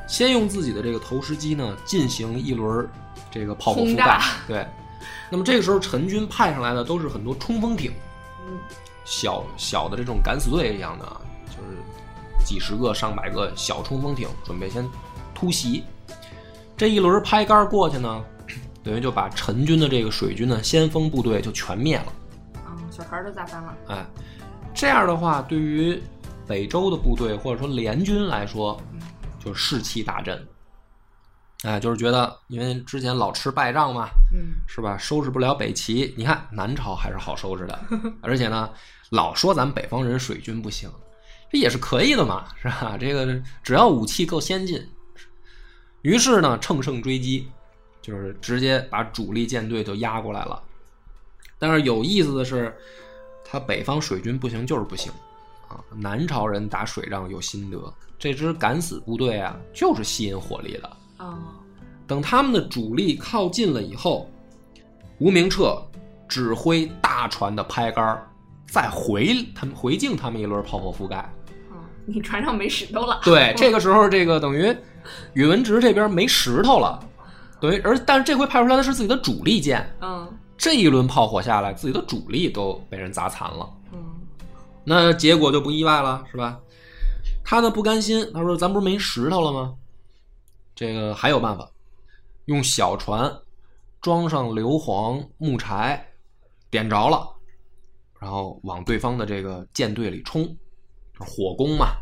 [0.08, 2.90] 先用自己的这个投石机呢，进行一轮
[3.30, 4.20] 这个炮火覆盖。
[4.48, 4.68] 对，
[5.30, 7.94] 那么这个时候陈军派上来的都是很多冲锋艇，
[8.48, 8.58] 嗯
[9.06, 14.88] 小小的这种敢死队一样的，啊，就是几十个、上百个小冲锋艇，准备先
[15.34, 15.84] 突袭。
[16.76, 18.24] 这一轮拍杆过去呢，
[18.84, 22.14] 等于就把陈军的这个水军的先锋部队就全灭了。
[22.66, 23.74] 啊，小孩都炸翻了。
[23.88, 24.06] 哎，
[24.74, 26.02] 这样的话，对于
[26.48, 28.80] 北周的部队或者说联军来说，
[29.44, 30.46] 就士气大振。
[31.64, 34.98] 哎，就是觉得因为之前老吃败仗嘛，嗯是吧？
[34.98, 37.80] 收拾不了北齐，你看南朝还是好收拾的，
[38.22, 38.70] 而且呢，
[39.12, 40.92] 老说咱们北方人水军不行，
[41.50, 42.98] 这也是可以的嘛，是吧？
[43.00, 44.86] 这个只要武器够先进，
[46.02, 47.48] 于是呢，乘胜追击，
[48.02, 50.62] 就是直接把主力舰队就压过来了。
[51.58, 52.76] 但是有意思的是，
[53.46, 55.10] 他北方水军不行就是不行
[55.70, 55.80] 啊！
[55.96, 60.98] 南朝人打水仗有心得，这支敢死部队啊，就是吸引火力的。
[61.24, 61.38] 哦，
[62.06, 64.30] 等他们的主力靠近了以后，
[65.20, 65.82] 吴明彻
[66.28, 68.28] 指挥大船的拍杆儿
[68.68, 71.32] 再回他们回敬他们一轮炮火覆盖。
[71.72, 73.22] 嗯，你船上没石头了。
[73.24, 74.76] 对，这个时候这个等于
[75.34, 77.00] 宇文直这边没石头了，
[77.62, 83.70] 等于而但是这回派出来的是自己的主力舰，嗯这一轮炮火下来，自己的主力都被人砸残了。
[83.94, 84.00] 嗯
[84.86, 86.60] 那结果就不意外了，是吧？
[87.46, 89.74] 他呢不甘心，他说：“咱不是没石头了吗？
[90.76, 91.70] 这个还有办法，
[92.46, 93.32] 用小船
[94.02, 96.06] 装上硫磺、木柴，
[96.70, 97.30] 点着了，
[98.20, 100.44] 然后往对方的这个舰队里冲，
[101.20, 101.98] 火攻嘛，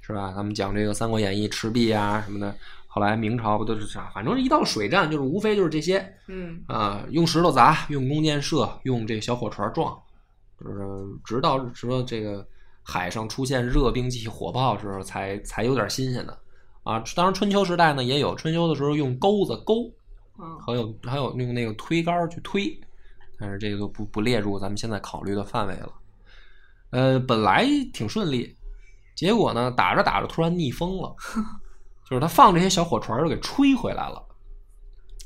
[0.00, 0.32] 是吧？
[0.34, 2.54] 咱们讲这个《三国演义》赤壁啊什么的，
[2.86, 4.10] 后来明朝不都是啥？
[4.14, 9.96] 反正一到水战，就是无非就是这些嗯啊，用石头砸，用弓箭射，用这小火船撞，
[10.60, 10.80] 就是
[11.24, 12.46] 直到说这个
[12.82, 16.38] 海上出现热兵器火炮时候才才有点新鲜的
[16.86, 17.04] 啊。
[17.14, 19.92] 当然春秋时代呢也有，春秋的时候用钩子钩，
[20.38, 22.80] 嗯还有还有用那个推杆去推，
[23.38, 25.92] 但是这个就不不列入咱们现在考虑的范围了。
[26.90, 28.56] 呃，本来挺顺利，
[29.14, 31.14] 结果呢打着打着突然逆风了，
[32.08, 34.24] 就是他放这些小火船儿就给吹回来了，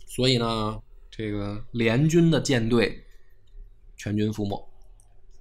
[0.07, 3.05] 所以呢，这个联军的舰队
[3.96, 4.57] 全军覆没。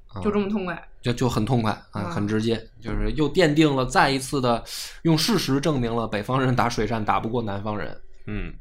[0.07, 0.88] 啊就这么痛快。
[1.13, 4.63] 就就很痛快啊，嗯很直接，就是又奠定了再一次的
[5.01, 7.99] 用事实证明了北方人打水战打不过南方人。
[8.27, 8.53] 嗯，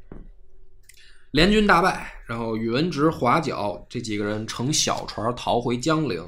[1.31, 6.25] 联军大败，然后宇文直、华皎这几个人乘小船逃回江陵，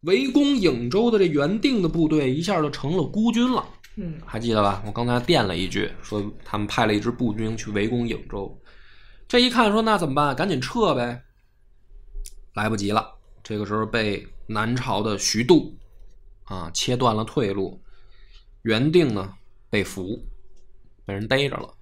[0.00, 3.64] 围攻颍州的这原定的部队一下就成了孤军了。
[3.96, 4.82] 嗯还记得吧？
[4.84, 8.60] 我刚才垫了一句，说他们派了一支步军去围攻颍州。
[9.28, 10.36] 这一看说那怎么办？
[10.36, 11.22] 赶紧撤呗！
[12.54, 13.15] 来不及了，
[13.48, 15.78] 这个时候被南朝的徐度
[16.46, 17.80] 啊切断了退路，
[18.62, 19.34] 原定呢
[19.70, 20.26] 被俘，
[21.04, 21.72] 被人逮着了。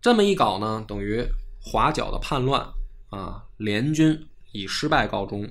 [0.00, 1.26] 这么一搞呢，等于
[1.60, 2.64] 华皎的叛乱
[3.10, 5.44] 啊，联军以失败告终。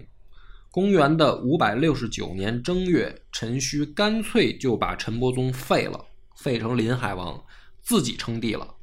[0.72, 6.06] 公元的五百六十九年正月，陈顼干脆就把陈伯宗废了，
[6.38, 7.44] 废成临海王，
[7.82, 8.74] 自己称帝了。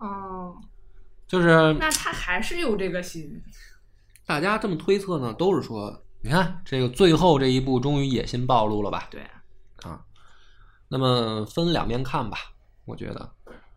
[0.00, 0.54] 哦，
[1.26, 3.42] 就是那他还是有这个心。
[4.26, 9.08] 大家这么推测呢，都是说，你看这个最后这一步，终于野心暴露了吧？
[9.10, 9.22] 对，
[9.82, 10.04] 啊，
[10.88, 12.36] 那么分两面看吧，
[12.84, 13.32] 我觉得，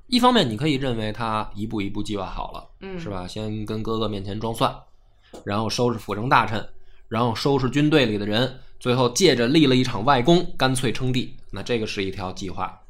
[0.07, 3.27] 一方面你可以认为他一步一步计划好了，嗯是吧？
[3.27, 4.75] 先跟哥哥面前装蒜，
[5.45, 6.67] 然后收拾辅政大臣，
[7.07, 11.38] 然后收拾军队里的人，最后借着立了一场外功，干脆称帝。
[11.51, 12.81] 那这个是一条计划。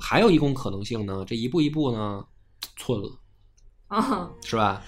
[0.00, 2.24] 还有一种可能性呢，这一步一步呢，
[2.76, 3.10] 寸了，
[3.88, 4.80] 啊，是吧？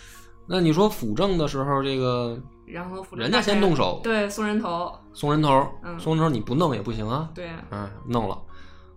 [0.46, 7.30] 那你说辅政的时候，这个然后辅人家先动手对，送人头，送人头，嗯送人头你不弄也不行啊。
[7.34, 8.38] 对，嗯，弄了，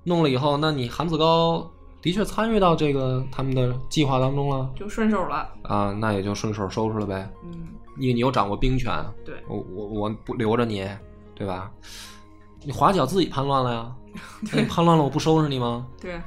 [0.03, 1.69] 弄了以后，那你韩子高
[2.01, 5.49] 的确参与到这个他们的计划当中了就顺手了。
[5.63, 7.29] 啊，那也就顺手收拾了呗。
[7.43, 8.93] 嗯，你你又掌握兵权，
[9.25, 10.87] 对，我我我不留着你，
[11.35, 11.71] 对吧？
[12.63, 13.95] 你华侨自己叛乱了呀，
[14.51, 15.87] 那你叛乱了我不收拾你吗？
[16.01, 16.21] 对，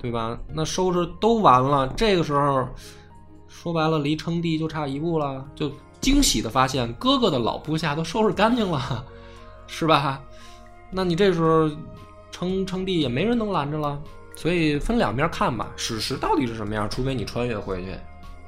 [0.00, 0.38] 对吧？
[0.54, 2.68] 那收拾都完了，这个时候
[3.50, 9.04] 说白了，离称帝就差一步了，就惊喜的发现哥哥的老部下都收拾干净了，
[9.66, 10.18] 是吧？
[10.90, 11.70] 那你这时候
[12.30, 14.00] 称称帝也没人能拦着了，
[14.34, 15.68] 所以分两面看吧。
[15.76, 16.88] 史实到底是什么样？
[16.88, 17.94] 除非你穿越回去，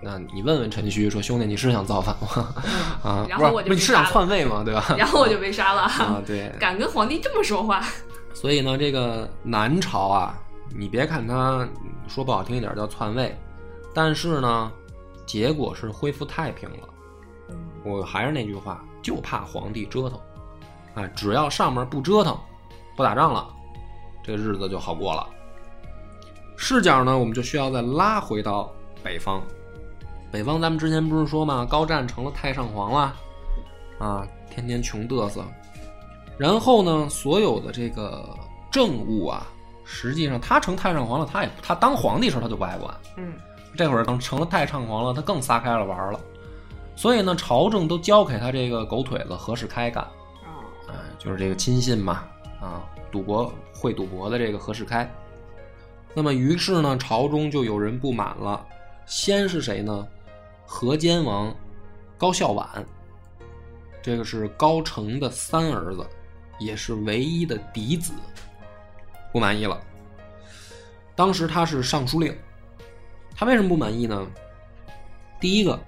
[0.00, 2.54] 那你问问陈顼说：“兄弟，你是想造反吗？”
[3.04, 4.62] 啊，然后我就被不是你是想杀篡位吗？
[4.64, 4.94] 对吧？
[4.96, 5.82] 然后我就被杀了。
[5.82, 7.84] 啊，对， 敢跟皇帝这么说话？
[8.32, 10.34] 所以呢，这个南朝啊，
[10.74, 11.68] 你别看他
[12.08, 13.36] 说不好听一点叫篡位，
[13.94, 14.72] 但是呢，
[15.26, 16.88] 结果是恢复太平了。
[17.84, 20.20] 我还是那句话，就怕皇帝折腾，
[20.94, 22.38] 啊，只要上面不折腾，
[22.96, 23.48] 不打仗了，
[24.22, 25.26] 这日子就好过了。
[26.56, 28.70] 视角呢，我们就需要再拉回到
[29.02, 29.42] 北方。
[30.30, 33.16] 北方咱们之前不是说嘛，高湛成了太上皇了，
[33.98, 35.44] 啊，天天穷嘚瑟。
[36.38, 38.24] 然后呢，所有的这个
[38.70, 39.46] 政务啊，
[39.84, 43.34] 实际上他成太上皇了，他也他当皇帝时候他就不爱管，嗯
[43.76, 46.20] 这会儿等成了太猖狂了，他更撒开了玩了。
[46.94, 50.04] 所以呢，朝政都交给他这个狗腿子何世开干，
[50.44, 52.24] 哦，哎，就是这个亲信嘛，
[52.60, 55.10] 啊，赌博会赌博的这个何世开。
[56.14, 58.62] 那么于是呢，朝中就有人不满了，
[59.06, 60.06] 先是谁呢？
[60.66, 61.54] 河间王
[62.18, 62.66] 高孝婉，
[64.02, 66.06] 这个是高澄的三儿子，
[66.58, 68.12] 也是唯一的嫡子，
[69.32, 69.80] 不满意了。
[71.14, 72.36] 当时他是尚书令，
[73.34, 74.26] 他为什么不满意呢？
[75.40, 75.78] 第一个，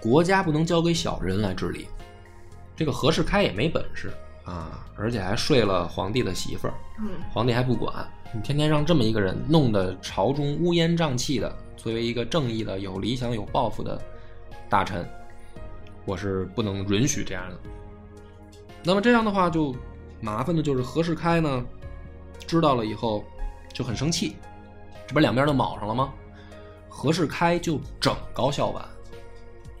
[0.00, 1.86] 国家不能交给小人来治理，
[2.76, 4.12] 这个何世开也没本事
[4.44, 14.00] 啊，而且还睡了皇帝的媳妇儿，嗯皇帝还不管，你天天让这么一个人弄得朝中乌烟瘴气的，作为一个正义的、有理想、有抱负的
[14.68, 15.08] 大臣，
[16.04, 17.58] 我是不能允许这样的。
[18.82, 19.74] 那么这样的话，就
[20.20, 21.64] 麻烦的就是何世开呢，
[22.46, 23.24] 知道了以后
[23.72, 24.36] 就很生气，
[25.06, 26.12] 这不两边都卯上了吗？
[26.88, 28.82] 何世开就整高孝婉，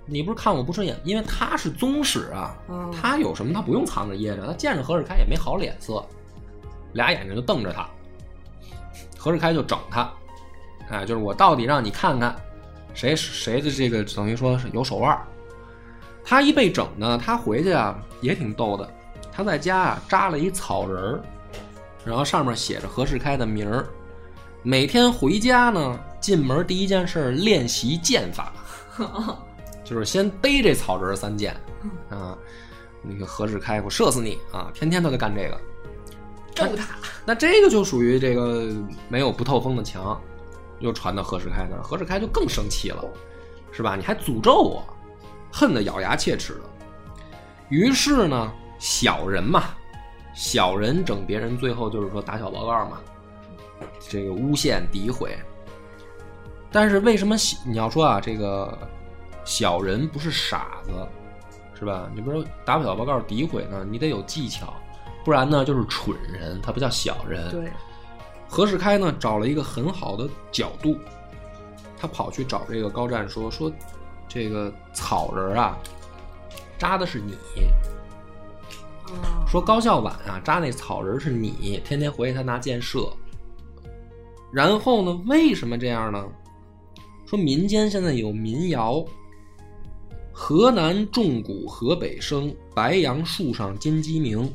[0.04, 6.04] 你不是看我不顺眼，因为他是宗室啊，嗯他有什么他不用藏着掖着，他见着何世开也没好脸色，
[6.92, 7.88] 俩眼睛就瞪着他。
[9.16, 10.12] 何世开就整他，
[10.90, 12.36] 哎，就是我到底让你看看
[12.92, 15.26] 谁谁的这个等于说是有手腕儿。
[16.22, 18.88] 他一被整呢，他回去啊也挺逗的，
[19.32, 21.20] 他在家啊扎了一草人儿，
[22.04, 23.86] 然后上面写着何世开的名儿。
[24.68, 28.52] 每天回家呢，进门第一件事练习剑法，
[29.84, 31.54] 就是先逮这草人三剑
[32.10, 32.36] 啊。
[33.00, 34.68] 那个何世开，我射死你啊！
[34.74, 35.60] 天天都在干这个。
[36.52, 38.74] 揍他，那这个就属于这个
[39.08, 40.20] 没有不透风的墙，
[40.80, 43.04] 又传到何世开那儿，何世开就更生气了，
[43.70, 43.94] 是吧？
[43.94, 44.84] 你还诅咒我，
[45.52, 46.62] 恨得咬牙切齿的。
[47.68, 49.76] 于是呢，小人嘛，
[50.34, 52.98] 小人整别人，最后就是说打小报告嘛，
[54.08, 55.36] 这个诬陷诋毁。
[56.70, 58.76] 但是为什么你要说啊，这个
[59.44, 60.90] 小人不是傻子，
[61.78, 62.10] 是吧？
[62.14, 64.74] 你不是打小报告诋毁呢，你得有技巧。
[65.24, 67.50] 不然呢就是蠢人，他不叫小人。
[67.50, 67.68] 对，
[68.48, 70.96] 何世开呢找了一个很好的角度，
[71.98, 73.72] 他跑去找这个高湛说说，
[74.28, 75.76] 这个草人啊，
[76.78, 77.34] 扎的是你，
[79.08, 83.10] 哦，说高孝婉啊扎那草人是你，天天回去他拿箭射。
[84.52, 86.24] 然后呢，为什么这样呢？
[87.26, 89.04] 说民间现在有民谣，
[90.32, 94.50] 河南重谷河北生，白杨树上金鸡鸣。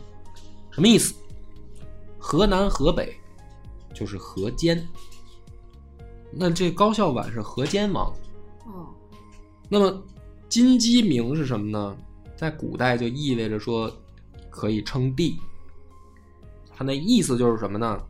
[0.71, 1.13] 什么意思？
[2.17, 3.13] 河南河北
[3.93, 4.87] 就是河间，
[6.31, 8.07] 那这高孝婉是河间王。
[8.65, 8.87] 哦，
[9.67, 10.01] 那么
[10.47, 11.97] 金鸡鸣是什么呢？
[12.37, 13.91] 在古代就意味着说
[14.49, 15.37] 可以称帝。
[16.73, 18.01] 他那意思就是什么呢？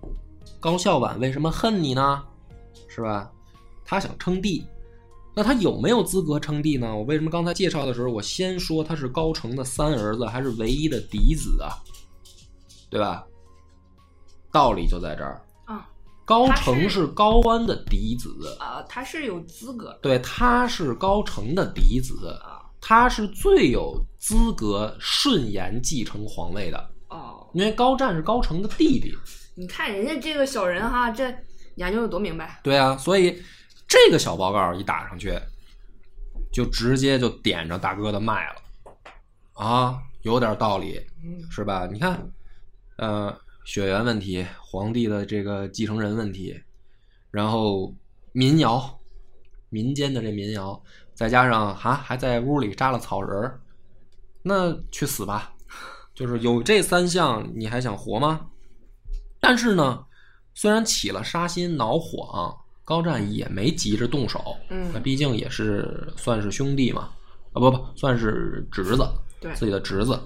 [0.59, 2.23] 高孝婉为什么恨你呢？
[2.87, 3.31] 是吧？
[3.83, 4.65] 他想称帝，
[5.35, 6.95] 那他有没有资格称帝呢？
[6.95, 11.75] 我为什么刚才介绍的时候，我先说他是高澄的三儿子，还是唯一的嫡子啊？
[12.89, 13.25] 对吧？
[14.51, 15.41] 道理就在这儿。
[15.65, 15.89] 啊，
[16.25, 29.13] 高他是澄是高安的嫡子，啊，他是有资格对，他是高澄的嫡子，啊，他是最有资格顺延继承皇位的，哦，因为高湛是高澄的弟弟。
[29.55, 31.33] 你看人家这个小人哈，这
[31.75, 33.41] 研究的多明白，对啊，所以
[33.87, 35.37] 这个小报告一打上去，
[36.51, 38.61] 就直接就点着大哥的脉了，
[39.53, 41.87] 啊，有点道理，嗯是吧？
[41.91, 42.31] 你看，
[42.97, 43.35] 呃，
[43.65, 46.61] 血缘问题，皇帝的这个继承人问题，
[47.29, 47.93] 然后
[48.31, 48.99] 民谣，
[49.69, 50.81] 民间的这民谣，
[51.13, 53.61] 再加上哈还在屋里扎了草人儿，
[54.43, 55.53] 那去死吧！
[56.13, 58.50] 就是有这三项，你还想活吗？
[59.41, 60.05] 但是呢，
[60.53, 67.09] 虽然起了杀心恼火啊，高湛也没急着动手，嗯那毕竟也是算是兄弟嘛，
[67.51, 69.05] 啊不不，算是侄子，
[69.39, 70.17] 对自己的侄子。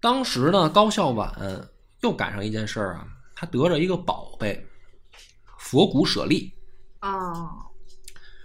[0.00, 1.68] 当时呢，高孝婉
[2.02, 4.64] 又赶上一件事儿啊，他得着一个宝贝——
[5.58, 6.52] 佛骨舍利。
[7.00, 7.10] 啊，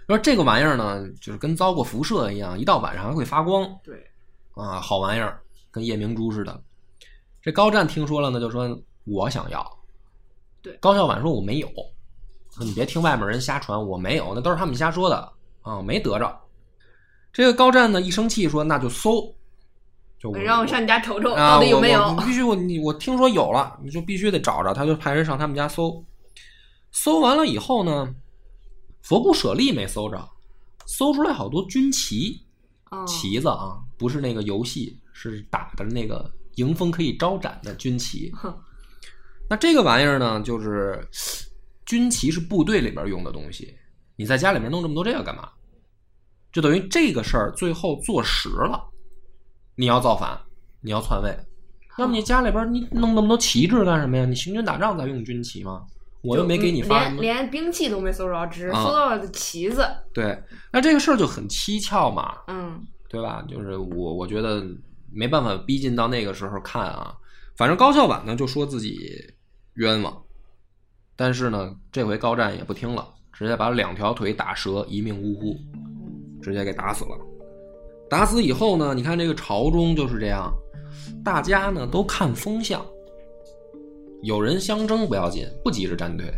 [0.08, 4.04] 说这个玩意儿呢，就是跟遭过辐射一样，一到晚上还会发光对，
[4.54, 5.40] 啊，好玩意儿，
[5.70, 6.60] 跟夜明珠似的。
[7.40, 9.78] 这高湛听说了呢，就说我想要。
[10.62, 11.68] 对高孝婉说我没有，
[12.50, 16.40] 说你别听外面人瞎传，我没有，那都是他们瞎说的啊，没得着。
[17.32, 19.34] 这个高湛呢一生气说那就搜，
[20.18, 26.02] 就我让我上你家瞅瞅啊，到底有没有你必须我你我听说有了，你就必须得找着，他就派人上他们家搜。
[26.92, 28.14] 搜完了以后呢，
[29.02, 30.28] 佛骨舍利没搜着，
[30.86, 32.40] 搜出来好多军旗，
[32.84, 38.32] 啊，旗子啊，不是那个游戏，是打的那个迎风可以招展的军旗。
[39.44, 41.06] 哼那这个玩意儿呢，就是
[41.86, 43.74] 军旗是部队里边用的东西，
[44.16, 45.48] 你在家里面弄这么多这个干嘛？
[46.52, 48.80] 就等于这个事儿最后坐实了，
[49.74, 50.40] 你要造反，
[50.80, 51.36] 你要篡位，
[51.98, 54.24] 那么你家里边你弄那么多旗帜干什么呀？
[54.24, 55.82] 你行军打仗才用军旗吗？
[56.22, 57.08] 我又没给你发。
[57.08, 59.86] 连连兵器都没搜着，只是啊搜到了旗子。
[60.14, 60.40] 对，
[60.72, 62.80] 那这个事儿就很蹊跷嘛，嗯，
[63.10, 63.44] 对吧？
[63.48, 64.64] 就是我我觉得
[65.12, 67.14] 没办法逼近到那个时候看啊。
[67.56, 68.98] 反正高孝婉呢就说自己
[69.74, 70.22] 冤枉，
[71.16, 75.56] 但是呢这回高湛也不听了，直接把两条腿打折，一命呜呼，
[76.42, 77.16] 直接给打死了。
[78.10, 80.52] 打死以后呢，你看这个朝中就是这样，
[81.24, 82.84] 大家呢都看风向，
[84.22, 86.32] 有人相争不要紧，不急着站队。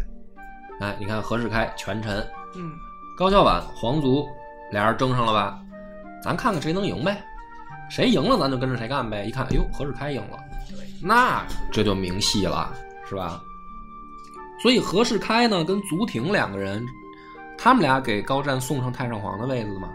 [0.80, 2.18] 哎，你看何世开权臣，
[2.54, 2.70] 嗯，
[3.16, 4.26] 高孝婉皇族
[4.70, 5.58] 俩人争上了吧？
[6.22, 7.22] 咱看看谁能赢呗，
[7.90, 9.24] 谁赢了咱就跟着谁干呗。
[9.24, 10.38] 一看，哎呦，何世开赢了，
[11.07, 12.72] 那这就明细了，
[13.09, 13.40] 是吧？
[14.61, 16.84] 所以何世开呢，跟祖挺两个人，
[17.57, 19.88] 他们俩给高湛送上太上皇的位子嘛，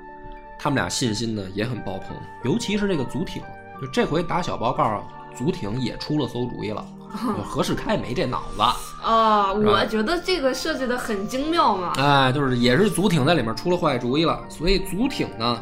[0.57, 3.41] 他们俩信心呢也很爆棚，尤其是这个祖挺，
[3.82, 5.03] 就这回打小报告，
[5.36, 6.86] 祖挺也出了馊主意了，
[7.43, 8.62] 何世开没这脑子。
[9.03, 11.91] 啊，我觉得这个设计的很精妙嘛。
[11.97, 15.62] 哎，就是也是祖挺在里面出了坏主意了，所以祖挺呢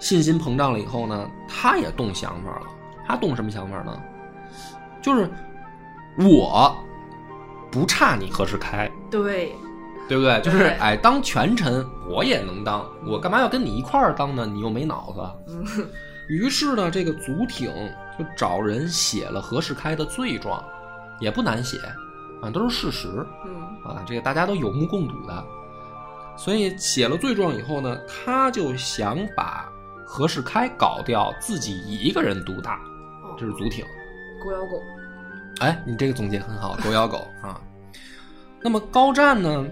[0.00, 2.66] 信心膨胀了以后呢，他也动想法了。
[3.06, 4.02] 他动什么想法呢？
[5.06, 5.30] 就是
[6.18, 6.76] 我
[7.70, 9.54] 不差你何世开，对，
[10.08, 10.40] 对不对？
[10.40, 14.44] 就是对哎，当权臣我也能当，我干嘛要跟你一块儿当呢？
[14.44, 15.52] 你又没脑子。
[15.52, 15.86] 嗯，
[16.26, 17.70] 于是呢，这个祖挺
[18.18, 20.60] 就找人写了何世开的罪状，
[21.20, 21.78] 也不难写
[22.42, 23.24] 啊，都是事实。
[23.44, 23.54] 嗯，
[23.88, 25.44] 啊，这个大家都有目共睹的。
[26.36, 29.70] 所以写了罪状以后呢，他就想把
[30.04, 32.80] 何世开搞掉，自己一个人独大，
[33.22, 33.84] 哦这是祖挺。
[34.44, 34.80] 狗咬狗，
[35.60, 37.60] 哎，你这个总结很好， 狗咬狗啊。
[38.62, 39.66] 那么高湛呢，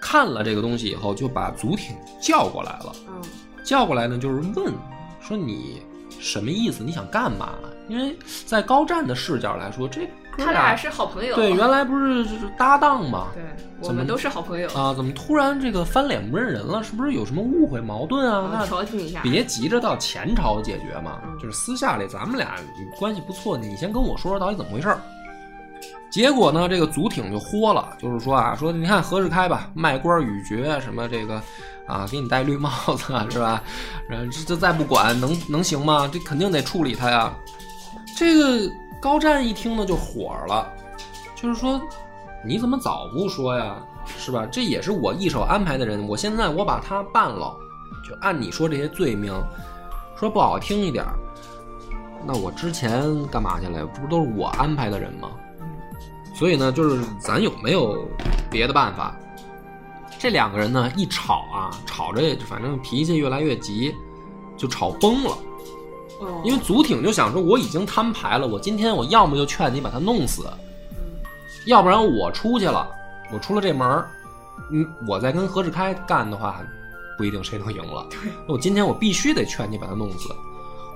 [0.00, 2.92] 看了这个东西以后，就把祖挺叫过来了。
[3.08, 3.22] 嗯，
[3.64, 4.72] 叫过来呢，就是问
[5.20, 5.82] 说你
[6.20, 6.84] 什么意思？
[6.84, 7.54] 你想干嘛？
[7.88, 8.16] 因为
[8.46, 11.34] 在高湛的视角来说，这哥他俩是好朋友。
[11.34, 13.28] 对原来不是就是搭档吗？
[13.34, 13.42] 对，
[13.80, 14.68] 我们都是好朋友。
[14.70, 16.82] 啊，怎么突然这个翻脸不认人了？
[16.82, 18.38] 是不是有什么误会、矛盾啊？
[18.38, 19.20] 啊那调停一下。
[19.22, 22.56] 别急着到前朝解决嘛，嗯就是私下里咱们俩
[22.98, 25.00] 关系不错，你先跟我说说到底怎么回事儿。
[26.10, 31.42] 结果呢，这个祖挺就豁了，就是说啊，说你看何世开吧，卖官与爵什么这个
[31.86, 33.62] 啊，给你戴绿帽子是吧？
[34.08, 36.08] 然后这这再不管能能行吗？
[36.10, 37.32] 这肯定得处理他呀。
[38.16, 38.70] 这个
[39.00, 40.66] 高湛一听呢就火了，
[41.34, 41.80] 就是说
[42.44, 43.76] 你怎么早不说呀？
[44.18, 44.46] 是吧？
[44.46, 47.56] 这也是我一手安排的人，我现在我把他办了，
[48.08, 49.34] 就按你说这些罪名，
[50.16, 51.04] 说不好听一点，
[52.24, 53.80] 那我之前干嘛去了？
[53.80, 55.28] 这不都是我安排的人吗？
[56.34, 58.06] 所以呢，就是咱有没有
[58.48, 59.16] 别的办法？
[60.18, 63.92] 这两个人呢，一吵啊，吵着反正脾气越来越急，
[64.56, 65.36] 就吵崩了。
[66.20, 70.44] 哦，因为祖挺就想说，我已经摊牌了，我今天我要么就劝你把他弄死，
[70.90, 70.96] 嗯
[71.66, 72.88] 要不然我出去了，
[73.32, 74.08] 我出了这门儿，
[74.70, 76.60] 嗯，我再跟何世开干的话，
[77.18, 78.06] 不一定谁能赢了。
[78.46, 80.28] 我今天我必须得劝你把他弄死。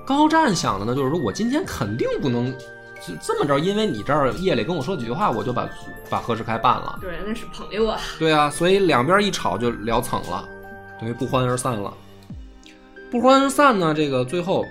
[0.05, 2.51] 高湛想的呢，就是说我今天肯定不能
[3.05, 5.69] 就这么着，因为你这儿夜里跟我说几句话，我就把
[6.09, 6.97] 把何世开办了。
[7.01, 7.99] 对，那是朋友啊。
[8.17, 10.47] 对啊，所以两边一吵就聊蹭了，
[10.99, 11.93] 等于不欢而散了。
[13.11, 14.65] 不欢而散呢，这个最后，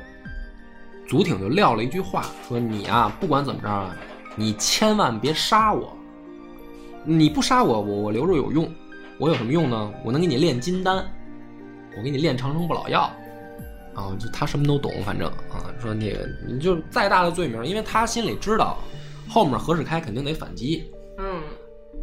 [1.10, 3.96] 祖挺就撂了一句话，说你啊，不管怎么着啊，
[4.36, 5.92] 你千万别杀我。
[7.02, 8.72] 你不杀我，我我留着有用。
[9.18, 9.92] 我有什么用呢？
[10.04, 11.04] 我能给你炼金丹，
[11.98, 13.10] 我给你炼长生不老药。
[13.92, 18.78] 啊，就他什么都懂，反正啊，说那个你就再大的罪名，因为他心里知道，
[19.28, 20.88] 后面何世开肯定得反击。
[21.18, 21.42] 嗯，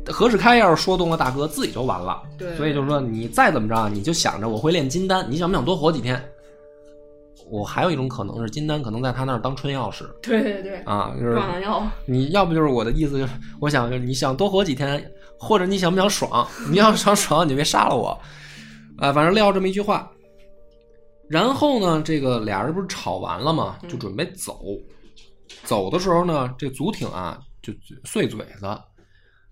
[0.08, 2.22] 何世开要是说动了大哥，自己就完了。
[2.38, 6.22] 对所以就是说，你再怎么着，你就想着我会炼金丹，你想不想多活几天？
[7.50, 11.92] 我还有一种可能是金丹可能在他那儿当春药使 对对对，啊，就是壮阳药。
[12.06, 15.04] 你要不就是我的意思，就是我想就是你想多活几天，
[15.40, 16.48] 或者你想不想爽？
[16.70, 18.10] 你要想爽，你就别杀了我，
[18.98, 20.12] 啊，反正撂这么一句话。
[21.30, 23.78] 然后呢，这个俩人不是吵完了吗？
[23.88, 24.62] 就准备走。
[25.64, 27.74] 走的时候呢，这祖挺啊就
[28.04, 28.68] 碎嘴子，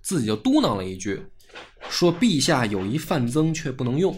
[0.02, 1.22] 自己就嘟囔了一句，
[1.90, 4.14] 说：“陛下有一范增，却不能用。”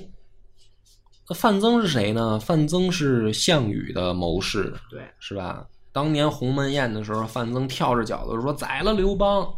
[1.30, 2.40] 那范增是谁呢？
[2.40, 5.68] 范增是项羽的谋士，对，是吧？
[5.92, 9.54] 当年鸿门宴的时候，范增跳着脚的说宰了刘邦，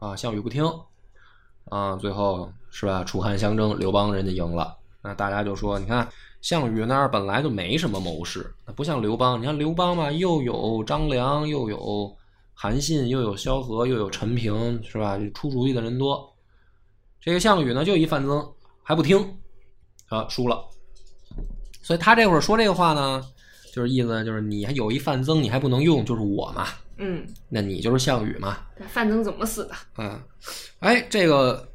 [0.00, 0.64] 啊，项羽不听，
[1.66, 3.04] 啊，最后是吧？
[3.04, 6.08] 楚汉相争，刘邦人家赢了，那大家就说，你看
[6.40, 12.16] 项羽那儿本来就没什么谋士，那不像刘邦，你看刘邦嘛，又有张良，又有
[12.52, 15.16] 韩信，又有萧何，又有陈平，是吧？
[15.34, 16.34] 出主意的人多。
[17.20, 18.44] 这个项羽呢，就一范增
[18.82, 19.38] 还不听，
[20.08, 20.64] 啊，输了。
[21.82, 23.22] 所以他这会儿说这个话呢，
[23.72, 28.58] 就是意思就是你还有一范增，你还不能用，就是我嘛，嗯，那你就是项羽嘛，
[28.88, 29.74] 范增怎么死的？
[29.98, 30.22] 嗯，
[30.78, 31.68] 哎，这个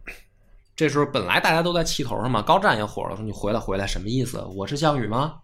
[0.76, 4.42] 这时候本来大家都在气头上嘛，高湛也火了，说你回来回来什么意思？
[4.56, 5.40] 我是项羽吗？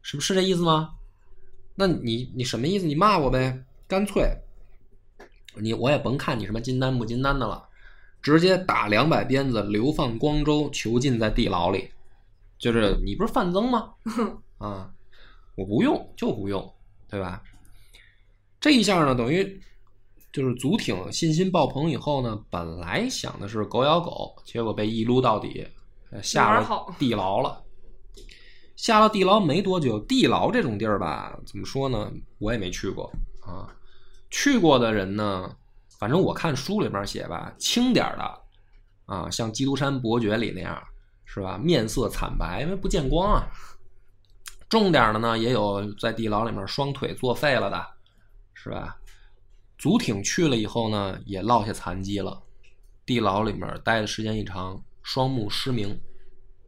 [0.00, 0.90] 是不是这意思吗？
[1.74, 2.86] 那你你什么意思？
[2.86, 4.30] 你骂我呗，干脆
[5.56, 7.62] 你我也甭看你什么金丹不金丹的了，
[8.22, 11.90] 直接打两百鞭子，流放光州，囚禁在地牢里。
[12.62, 13.92] 就是你不是范增吗？
[14.58, 14.88] 啊，
[15.56, 16.72] 我不用就不用，
[17.10, 17.42] 对吧？
[18.60, 19.60] 这一下呢，等于
[20.32, 25.66] 就是祖挺信心爆棚以后呢，本来想的是狗咬狗，结果被一撸到底，
[26.12, 27.60] 呃下了地牢了。
[28.76, 32.12] 下了地牢没多久，地牢这种地儿吧，怎么说呢？
[32.38, 33.66] 我也没去过啊。
[34.30, 35.56] 去过的人呢，
[35.98, 38.40] 反正我看书里面写吧，轻点儿的
[39.06, 40.80] 啊，像《基督山伯爵》里那样，
[41.34, 41.56] 是吧？
[41.56, 43.48] 面色惨白，因为不见光啊。
[44.68, 47.86] 重点的呢，也有在地牢里面双腿作废了的，
[48.52, 48.98] 是吧？
[49.78, 52.42] 祖挺去了以后呢，也落下残疾了，
[53.06, 55.98] 地牢里面待的时间一长，双目失明，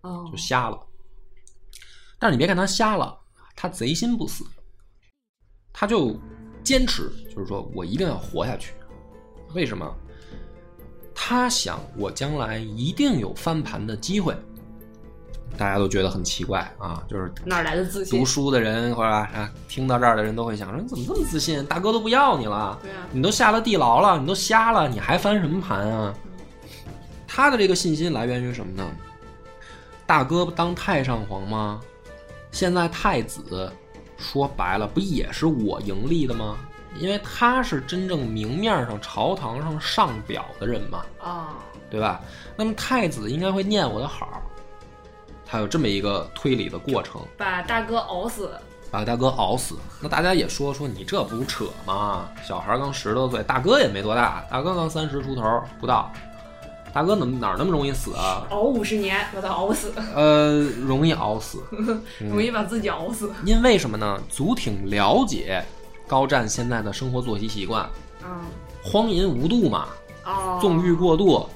[0.00, 0.80] 哦就瞎了。
[2.18, 3.18] 但是你别看他瞎了，
[3.54, 4.46] 他贼心不死，
[5.74, 6.18] 他就
[6.62, 8.72] 坚持，就是说我一定要活下去。
[9.52, 9.94] 为什么？
[11.14, 14.34] 他想我将来一定有翻盘的机会。
[15.56, 18.26] 大家都觉得很奇怪啊，就是哪来的自信读？
[18.26, 21.64] 书的人或者啊听到这儿的人都会想说：你怎么这么自信？
[21.66, 26.14] 大哥都不要你了，对啊，你都下了地牢了，你都瞎了，你还翻什么盘啊？
[27.26, 28.88] 他的这个信心来源于什么呢？
[30.06, 31.80] 大哥不当太上皇吗？
[32.52, 33.72] 现在太子
[34.16, 36.56] 说白了，不也是我盈利的吗？
[36.96, 41.54] 因为他是真正明面上朝堂上上表的人嘛，啊，
[41.90, 42.20] 对吧？
[42.56, 44.40] 那么太子应该会念我的好，
[45.54, 47.20] 他有这么一个推理的过程。
[47.36, 48.50] 把大哥熬死，
[48.90, 49.76] 把大哥熬死。
[50.00, 52.28] 那大家也说说你这不扯吗？
[52.44, 56.10] 小孩刚十多岁，大哥也没多大，大哥刚三十出头不到，
[56.92, 58.44] 大哥怎么哪儿那么容易死啊？
[58.50, 61.62] 熬五十年把他熬死， 呃，容易熬死，
[62.18, 63.30] 容易把自己熬死。
[63.46, 64.20] 因为什么呢？
[64.28, 65.64] 足挺了解
[66.08, 67.84] 高湛现在的生活作息习惯，
[68.24, 68.42] 啊
[68.82, 69.86] 荒淫无度嘛，
[70.26, 71.48] 哦，纵欲过度，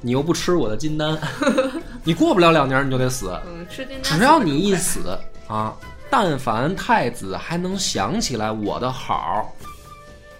[0.00, 1.18] 你又不吃我的金丹，
[2.04, 3.36] 你过不了两年你就得死。
[3.46, 5.74] 嗯，吃金丹只要你一死啊，
[6.08, 9.52] 但凡太子还能想起来我的好，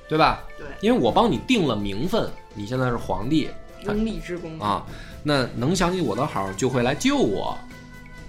[0.08, 0.40] 对吧？
[0.56, 3.48] 对因为我帮你定了名分，你现在是皇帝
[3.84, 4.84] 拥立之功，啊，
[5.22, 7.56] 那能想起我的好就会来救我。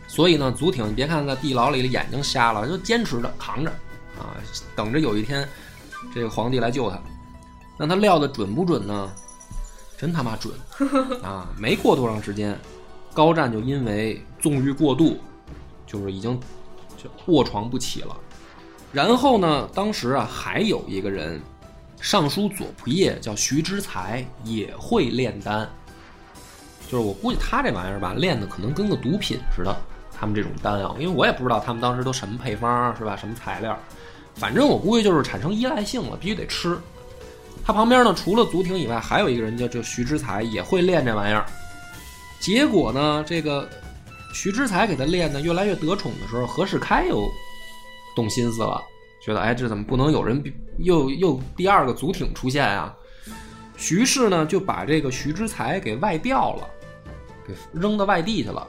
[0.08, 3.70] 所以呢，祖挺，你别看在地牢里眼睛瞎了，就坚持着扛着
[4.18, 4.34] 啊，
[4.76, 5.48] 等着有一天
[6.14, 7.00] 这个皇帝来救他。
[7.78, 9.12] 那他料的准不准呢？
[10.00, 10.54] 真他妈准
[11.22, 11.50] 啊！
[11.58, 12.58] 没过多长时间，
[13.14, 15.18] 高湛就因为纵欲过度，
[15.86, 16.40] 就是已经
[16.96, 18.16] 就卧床不起了。
[18.94, 21.42] 然后呢，当时啊还有一个人，
[22.00, 25.68] 尚书左仆射叫徐之才，也会炼丹。
[26.90, 29.76] 就是我估计他这玩意儿吧，炼的可能跟个毒品似的。
[30.18, 33.78] 他们这种丹药，因为我也不知道他们当时都什么配方是吧，什么材料，
[34.36, 36.78] 反正我估计就是产生依赖性了，必须得吃。
[37.66, 41.46] 他旁边呢，除了祖挺以外，还有一个人叫这徐之才，也会练这玩意儿。
[42.40, 43.70] 结果呢，这个
[44.34, 47.30] 徐之才给他练的越来越得宠的时候，何世开又
[48.16, 48.82] 动心思了，
[49.22, 50.42] 觉得哎，这怎么不能有人
[50.80, 52.96] 又又第二个祖挺出现啊？
[53.78, 56.68] 徐氏呢就把这个徐之才给外调了，
[57.48, 58.68] 给扔到外地去了。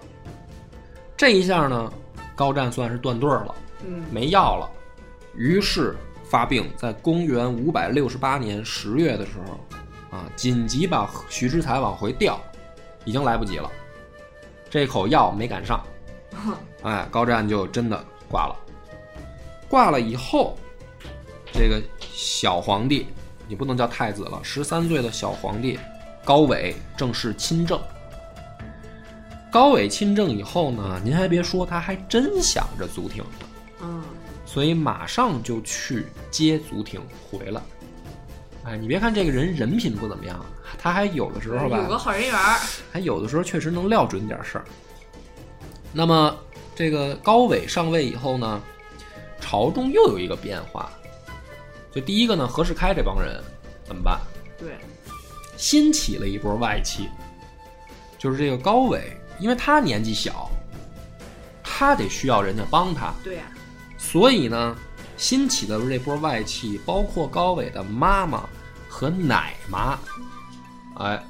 [1.17, 1.93] 这一下呢，
[2.37, 3.55] 高湛算是断队儿了。
[3.87, 4.71] 嗯，没药了，
[5.35, 5.97] 于是
[6.31, 12.41] 发病，在公元五百六十八年十月的时候，啊，紧急把徐之才往回调，
[13.05, 13.69] 已经来不及了，
[14.71, 15.85] 这口药没赶上，
[16.85, 18.57] 哎，高湛就真的挂了。
[19.69, 20.57] 挂了以后，
[21.53, 23.09] 这个小皇帝，
[23.49, 25.79] 你不能叫太子了，十三岁的小皇帝
[26.25, 27.81] 高纬正式亲政。
[29.51, 33.25] 高纬亲政以后呢，您还别说，他还真想着祖挺。
[33.83, 34.05] 嗯，
[34.53, 37.63] 所以马上就去接祖挺回来。
[38.65, 40.45] 哎，你别看这个人人品不怎么样，
[40.77, 42.35] 他还有的时候吧有个，好人缘，
[42.91, 44.65] 还有的时候确实能料准点事儿。
[45.93, 46.37] 那么
[46.75, 48.61] 这个高纬上位以后呢，
[49.41, 50.91] 朝中又有一个变化。
[51.93, 53.41] 就第一个呢，何世开这帮人
[53.85, 54.21] 怎么办？
[54.59, 54.73] 对，
[55.57, 57.09] 新起了一波外戚，
[58.19, 60.51] 就是这个高纬，因为他年纪小，
[61.63, 63.45] 他得需要人家帮他，对呀、
[64.11, 64.77] 所以呢，
[65.17, 68.49] 新起的这波外戚，包括高纬的妈妈
[68.89, 69.97] 和奶妈，
[70.97, 71.25] 哎，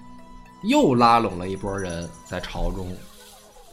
[0.62, 2.96] 又拉拢了一波人在朝中，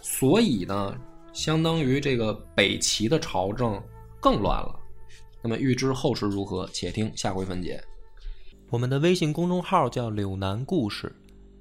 [0.01, 0.93] 所以呢，
[1.31, 3.81] 相当于这个北齐的朝政
[4.19, 4.77] 更乱了。
[5.41, 7.81] 那么预知后事如何，且听下回分解。
[8.69, 11.15] 我们的微信公众号叫“柳南故事”，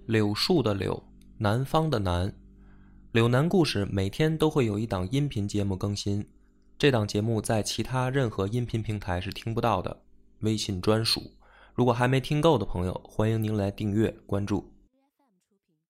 [0.06, 1.00] 柳树的柳，
[1.38, 2.34] 南方的南。
[3.12, 6.26] 柳南故事每天都会有一档音频节目更新，
[6.78, 10.02] 这档节目在其他任何音频平台是听不到的，
[10.40, 11.32] 微信专属。
[11.74, 14.75] 如果还没听够的朋友，欢迎您来订阅关注。